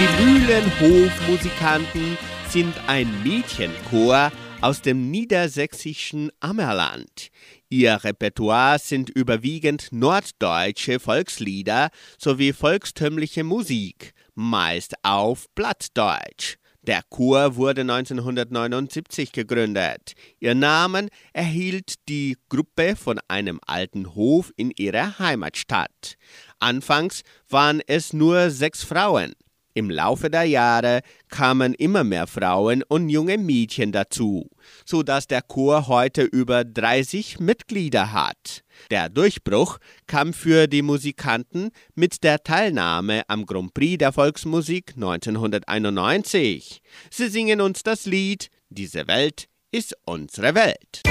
Die 0.00 0.24
Mühlenhofmusikanten 0.24 2.18
sind 2.48 2.74
ein 2.88 3.22
Mädchenchor 3.22 4.32
aus 4.60 4.82
dem 4.82 5.12
niedersächsischen 5.12 6.32
Ammerland. 6.40 7.28
Ihr 7.68 8.02
Repertoire 8.02 8.80
sind 8.80 9.08
überwiegend 9.08 9.86
norddeutsche 9.92 10.98
Volkslieder 10.98 11.90
sowie 12.18 12.52
volkstümliche 12.52 13.44
Musik, 13.44 14.14
meist 14.34 14.94
auf 15.04 15.46
Plattdeutsch. 15.54 16.56
Der 16.86 17.02
Chor 17.08 17.56
wurde 17.56 17.80
1979 17.80 19.32
gegründet. 19.32 20.12
Ihr 20.38 20.54
Namen 20.54 21.08
erhielt 21.32 21.94
die 22.08 22.36
Gruppe 22.48 22.94
von 22.94 23.18
einem 23.26 23.58
alten 23.66 24.14
Hof 24.14 24.52
in 24.56 24.70
ihrer 24.70 25.18
Heimatstadt. 25.18 26.14
Anfangs 26.60 27.22
waren 27.48 27.82
es 27.88 28.12
nur 28.12 28.50
sechs 28.50 28.84
Frauen. 28.84 29.32
Im 29.74 29.90
Laufe 29.90 30.30
der 30.30 30.44
Jahre 30.44 31.00
kamen 31.28 31.74
immer 31.74 32.04
mehr 32.04 32.28
Frauen 32.28 32.84
und 32.86 33.08
junge 33.08 33.36
Mädchen 33.36 33.90
dazu, 33.90 34.48
so 34.84 35.02
dass 35.02 35.26
der 35.26 35.42
Chor 35.42 35.88
heute 35.88 36.22
über 36.22 36.64
30 36.64 37.40
Mitglieder 37.40 38.12
hat. 38.12 38.62
Der 38.90 39.08
Durchbruch 39.08 39.78
kam 40.06 40.32
für 40.32 40.66
die 40.66 40.82
Musikanten 40.82 41.70
mit 41.94 42.22
der 42.24 42.42
Teilnahme 42.42 43.22
am 43.28 43.46
Grand 43.46 43.74
Prix 43.74 43.98
der 43.98 44.12
Volksmusik 44.12 44.92
1991. 44.96 46.82
Sie 47.10 47.28
singen 47.28 47.60
uns 47.60 47.82
das 47.82 48.06
Lied 48.06 48.50
Diese 48.68 49.06
Welt 49.08 49.48
ist 49.70 49.96
unsere 50.04 50.54
Welt. 50.54 51.02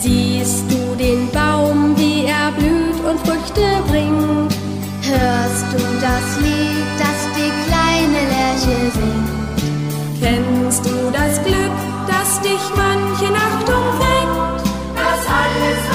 Siehst 0.00 0.64
du 0.70 0.94
den 0.96 1.30
Baum, 1.30 1.96
wie 1.96 2.26
er 2.26 2.52
blüht 2.52 3.00
und 3.04 3.18
Früchte 3.20 3.82
bringt? 3.88 4.54
Hörst 5.02 5.72
du 5.72 5.78
das 6.00 6.40
Lied, 6.40 6.93
Lerche 8.32 8.90
singt? 8.96 9.34
Kennst 10.20 10.84
du 10.86 11.10
das 11.12 11.42
Glück, 11.44 11.76
das 12.06 12.40
dich 12.40 12.64
manche 12.76 13.32
Nacht 13.32 13.68
umfängt? 13.68 14.62
Das 14.96 15.20
alles 15.40 15.93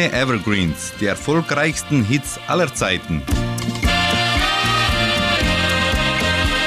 Goldene 0.00 0.12
Evergreens, 0.18 0.94
die 0.98 1.06
erfolgreichsten 1.06 2.02
Hits 2.02 2.40
aller 2.46 2.74
Zeiten. 2.74 3.22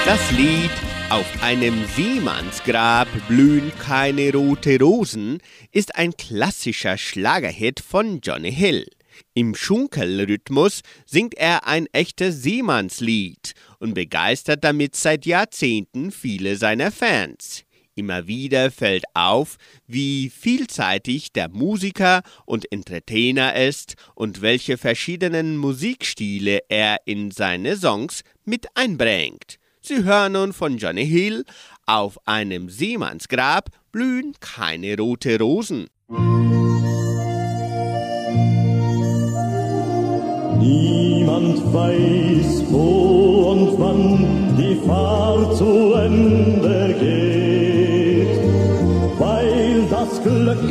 Das 0.06 0.32
Lied 0.32 0.70
Auf 1.10 1.26
einem 1.42 1.84
Seemannsgrab 1.96 3.08
blühen 3.28 3.72
keine 3.80 4.34
rote 4.34 4.80
Rosen 4.80 5.40
ist 5.72 5.96
ein 5.96 6.16
klassischer 6.16 6.98
Schlagerhit 6.98 7.80
von 7.80 8.20
Johnny 8.22 8.54
Hill. 8.54 8.86
Im 9.34 9.56
Schunkelrhythmus 9.56 10.82
singt 11.08 11.34
er 11.34 11.66
ein 11.66 11.88
echtes 11.92 12.44
Seemannslied 12.44 13.54
und 13.80 13.96
begeistert 13.96 14.64
damit 14.64 14.96
seit 14.96 15.26
Jahrzehnten 15.26 16.12
viele 16.12 16.56
seiner 16.56 16.92
Fans. 16.92 17.64
Immer 17.96 18.26
wieder 18.26 18.72
fällt 18.72 19.04
auf, 19.14 19.58
wie 19.86 20.30
vielseitig 20.30 21.32
der 21.32 21.50
Musiker 21.50 22.24
und 22.46 22.72
Entertainer 22.72 23.56
ist 23.56 23.96
und 24.16 24.42
welche 24.42 24.78
verschiedenen 24.78 25.58
Musikstile 25.58 26.62
er 26.70 26.98
in 27.06 27.30
seine 27.30 27.78
Songs 27.78 28.24
mit 28.46 28.66
einbringt. 28.74 29.60
Sie 29.82 30.04
hören 30.04 30.32
nun 30.32 30.54
von 30.54 30.78
Johnny 30.78 31.06
Hill, 31.06 31.46
auf 31.86 32.18
einem 32.26 32.70
Seemannsgrab 32.70 33.70
blühen 33.92 34.34
keine 34.40 34.98
rote 34.98 35.38
Rosen. 35.38 35.88
Niemand 40.60 41.58
weiß, 41.74 42.64
wo 42.70 43.52
und 43.52 43.80
wann 43.80 44.58
die 44.58 44.76
Fahrt 44.88 45.58
zu 45.58 45.94
Ende 45.94 46.96
geht, 47.00 47.23
Glück 50.24 50.64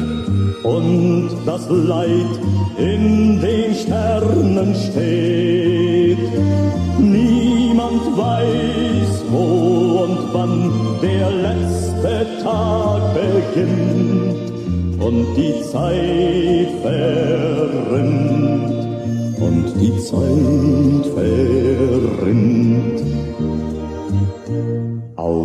und 0.62 1.30
das 1.44 1.68
Leid 1.68 2.40
in 2.78 3.40
den 3.40 3.74
Sternen 3.74 4.74
steht. 4.74 6.18
Niemand 6.98 8.16
weiß, 8.16 9.24
wo 9.30 10.04
und 10.04 10.18
wann 10.32 10.70
der 11.02 11.30
letzte 11.30 12.26
Tag 12.42 13.02
beginnt 13.14 14.52
und 14.98 15.26
die 15.36 15.62
Zeit 15.70 16.70
verrinnt 16.82 18.22
und 19.40 19.64
die 19.80 19.98
Zeit 19.98 21.06
verrinnt. 21.14 23.11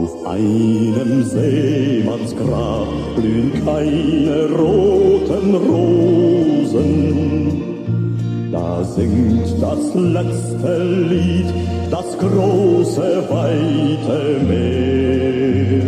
Auf 0.07 0.25
einem 0.25 1.21
Seemannsgrab 1.25 2.87
blühen 3.17 3.51
keine 3.65 4.47
roten 4.57 5.53
Rosen. 5.53 7.01
Da 8.49 8.85
singt 8.85 9.61
das 9.61 9.93
letzte 9.93 10.83
Lied, 11.09 11.53
das 11.91 12.17
große, 12.19 13.25
weite 13.27 14.39
Meer. 14.47 15.83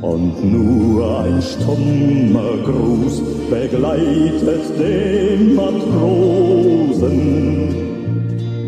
Und 0.00 0.42
nur 0.50 1.20
ein 1.24 1.42
stummer 1.42 2.56
Gruß 2.64 3.20
begleitet 3.50 4.64
den 4.78 5.54
Matrosen. 5.56 7.18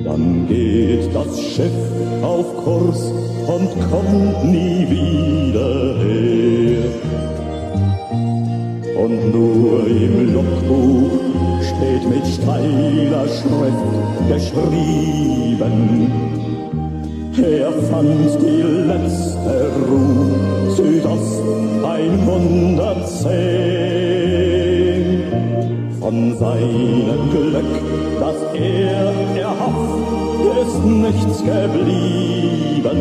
Dann 0.04 0.46
geht 0.46 1.08
das 1.14 1.40
Schiff 1.40 1.72
auf 2.22 2.54
Kurs 2.64 3.29
und 3.54 3.70
kommt 3.90 4.44
nie 4.44 4.86
wieder 4.88 5.96
her. 6.04 6.84
Und 9.02 9.18
nur 9.34 9.86
im 9.86 10.14
Logbuch 10.34 11.14
steht 11.68 12.04
mit 12.08 12.24
steiler 12.26 13.26
Schrift 13.38 13.90
geschrieben, 14.28 15.76
er 17.42 17.72
fand 17.90 18.30
die 18.40 18.62
letzte 18.90 19.54
Ruhe 19.88 20.30
Südost 20.76 21.42
110. 21.82 23.99
Von 26.10 26.36
seinem 26.38 27.30
Glück, 27.30 27.72
das 28.18 28.34
er 28.52 29.12
erhofft, 29.42 30.42
ist 30.60 30.84
nichts 30.84 31.38
geblieben. 31.38 33.00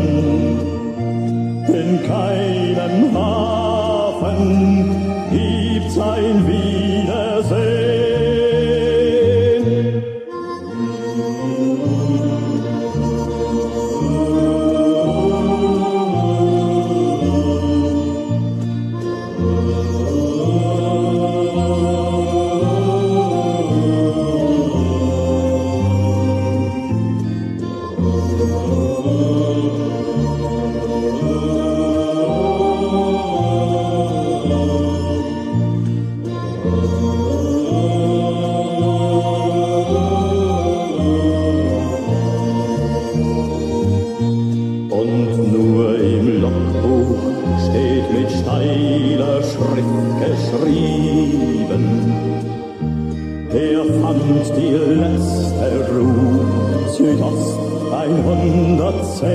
In 1.68 2.04
keinem 2.06 3.12
Hafen 3.18 4.46
gibt's 5.32 5.98
ein 5.98 6.48
Wiedersehen. 6.48 6.89
Steiler 48.60 49.42
Schrift 49.42 50.20
geschrieben, 50.20 51.84
er 53.52 53.86
fand 54.02 54.46
die 54.58 54.76
letzte 55.02 55.68
Ruhe 55.90 56.46
Südost 56.90 57.60
110. 57.92 59.30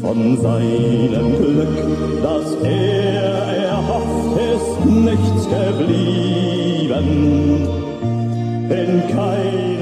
Von 0.00 0.18
seinem 0.40 1.28
Glück, 1.38 1.76
das 2.22 2.46
er 2.62 3.32
erhofft, 3.70 4.36
ist 4.54 4.78
nichts 4.86 5.42
geblieben. 5.48 7.08
In 8.70 8.90
keinem 9.08 9.73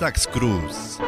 Geburtstagsgruß. 0.00 0.98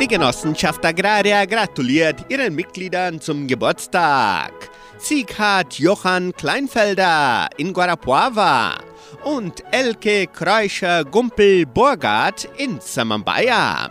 Die 0.00 0.08
Genossenschaft 0.08 0.84
Agraria 0.84 1.44
gratuliert 1.44 2.24
ihren 2.30 2.54
Mitgliedern 2.54 3.20
zum 3.20 3.46
Geburtstag. 3.46 4.52
Sieg 4.96 5.38
hat 5.38 5.74
Johann 5.74 6.32
Kleinfelder 6.32 7.48
in 7.58 7.74
Guarapuava 7.74 8.78
und 9.24 9.62
Elke 9.70 10.26
Kreuscher 10.28 11.04
Gumpel 11.04 11.66
Burgard 11.66 12.48
in 12.56 12.80
Samambaya. 12.80 13.90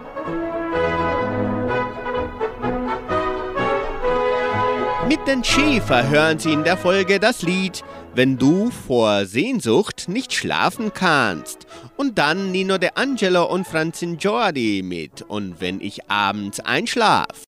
Mit 5.08 5.26
den 5.28 5.44
Schäfer 5.44 6.10
hören 6.10 6.40
Sie 6.40 6.52
in 6.52 6.64
der 6.64 6.78
Folge 6.78 7.20
das 7.20 7.44
Lied 7.44 7.84
Wenn 8.16 8.38
du 8.38 8.72
vor 8.72 9.26
Sehnsucht 9.26 10.08
nicht 10.08 10.34
schlafen 10.34 10.94
kannst. 10.94 11.68
Und 11.96 12.18
dann 12.18 12.52
Nino 12.52 12.78
De 12.78 12.92
Angelo 12.96 13.46
und 13.46 13.68
Franzin 13.68 14.18
Jordi 14.18 14.82
mit 14.84 15.22
Und 15.22 15.62
wenn 15.62 15.82
ich 15.82 16.10
abends 16.10 16.60
einschlaf. 16.60 17.47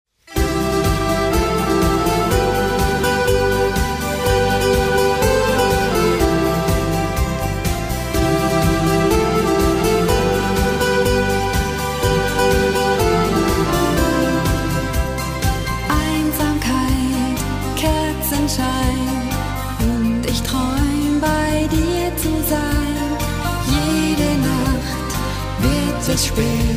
Wird 26.20 26.36
es 26.36 26.69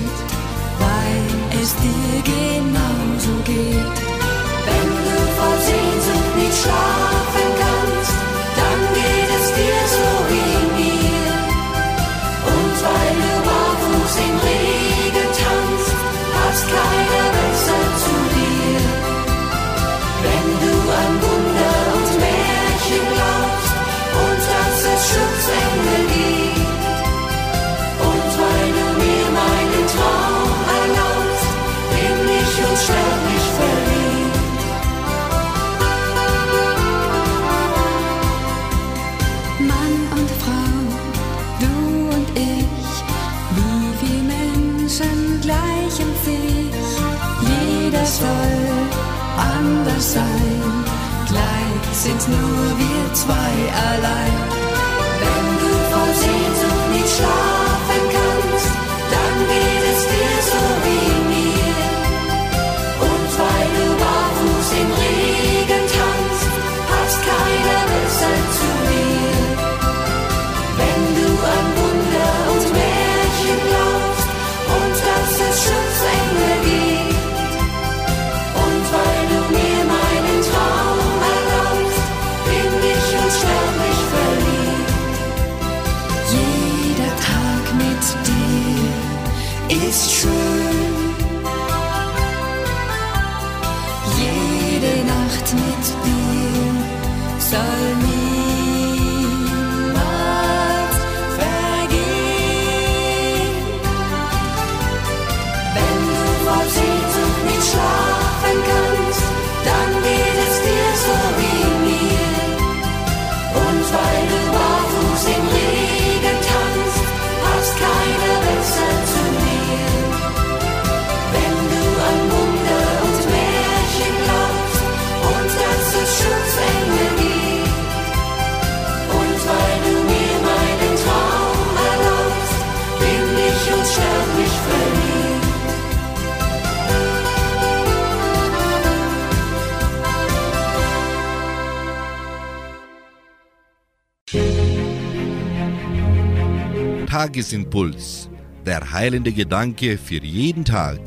Tagesimpuls. 147.23 148.29
Der 148.67 148.91
heilende 148.91 149.31
Gedanke 149.31 149.97
für 149.97 150.21
jeden 150.25 150.65
Tag. 150.65 150.99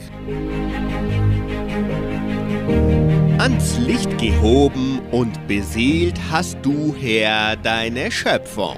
Ans 3.37 3.77
Licht 3.79 4.17
gehoben 4.17 5.01
und 5.11 5.45
beseelt 5.49 6.17
hast 6.31 6.57
du, 6.61 6.95
Herr, 6.97 7.57
deine 7.57 8.09
Schöpfung. 8.09 8.77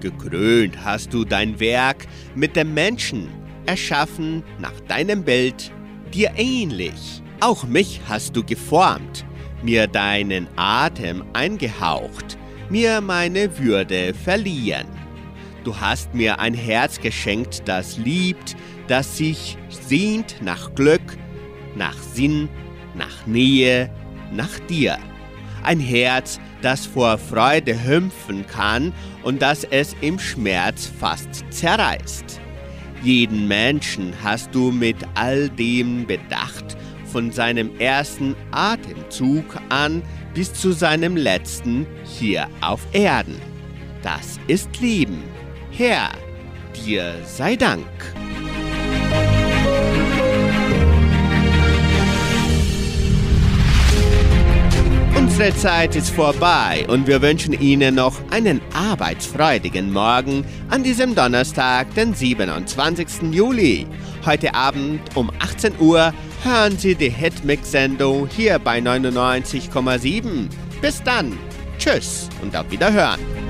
Gekrönt 0.00 0.82
hast 0.82 1.12
du 1.12 1.26
dein 1.26 1.60
Werk 1.60 2.06
mit 2.34 2.56
dem 2.56 2.72
Menschen, 2.72 3.28
erschaffen 3.66 4.42
nach 4.58 4.80
deinem 4.88 5.24
Bild, 5.24 5.70
dir 6.14 6.32
ähnlich. 6.36 7.22
Auch 7.40 7.64
mich 7.64 8.00
hast 8.08 8.34
du 8.34 8.42
geformt, 8.42 9.26
mir 9.62 9.86
deinen 9.88 10.48
Atem 10.56 11.22
eingehaucht, 11.34 12.38
mir 12.70 13.02
meine 13.02 13.58
Würde 13.58 14.14
verliehen. 14.14 15.01
Du 15.64 15.78
hast 15.78 16.12
mir 16.14 16.40
ein 16.40 16.54
Herz 16.54 17.00
geschenkt, 17.00 17.62
das 17.66 17.96
liebt, 17.96 18.56
das 18.88 19.16
sich 19.16 19.56
sehnt 19.68 20.36
nach 20.42 20.74
Glück, 20.74 21.16
nach 21.76 21.96
Sinn, 21.96 22.48
nach 22.96 23.26
Nähe, 23.26 23.90
nach 24.32 24.58
dir. 24.68 24.98
Ein 25.62 25.78
Herz, 25.78 26.40
das 26.62 26.86
vor 26.86 27.16
Freude 27.18 27.84
hüpfen 27.84 28.44
kann 28.46 28.92
und 29.22 29.40
das 29.40 29.62
es 29.64 29.94
im 30.00 30.18
Schmerz 30.18 30.90
fast 30.98 31.44
zerreißt. 31.50 32.40
Jeden 33.02 33.46
Menschen 33.46 34.12
hast 34.22 34.52
du 34.54 34.72
mit 34.72 34.96
all 35.14 35.48
dem 35.48 36.06
bedacht, 36.06 36.76
von 37.04 37.30
seinem 37.30 37.70
ersten 37.78 38.34
Atemzug 38.50 39.44
an 39.68 40.02
bis 40.34 40.52
zu 40.52 40.72
seinem 40.72 41.16
letzten 41.16 41.86
hier 42.04 42.48
auf 42.60 42.80
Erden. 42.92 43.36
Das 44.02 44.40
ist 44.48 44.80
Leben. 44.80 45.31
Herr, 45.74 46.10
dir 46.76 47.14
sei 47.24 47.56
Dank. 47.56 47.86
Unsere 55.16 55.56
Zeit 55.56 55.96
ist 55.96 56.10
vorbei 56.10 56.84
und 56.88 57.06
wir 57.06 57.22
wünschen 57.22 57.58
Ihnen 57.58 57.94
noch 57.94 58.20
einen 58.30 58.60
arbeitsfreudigen 58.74 59.90
Morgen 59.90 60.44
an 60.68 60.82
diesem 60.82 61.14
Donnerstag, 61.14 61.94
den 61.94 62.12
27. 62.12 63.32
Juli. 63.32 63.86
Heute 64.26 64.54
Abend 64.54 65.00
um 65.14 65.32
18 65.38 65.80
Uhr 65.80 66.12
hören 66.44 66.76
Sie 66.76 66.94
die 66.94 67.08
Hitmix-Sendung 67.08 68.28
hier 68.28 68.58
bei 68.58 68.78
99,7. 68.78 70.48
Bis 70.82 71.02
dann. 71.02 71.38
Tschüss 71.78 72.28
und 72.42 72.54
auf 72.54 72.70
Wiederhören. 72.70 73.41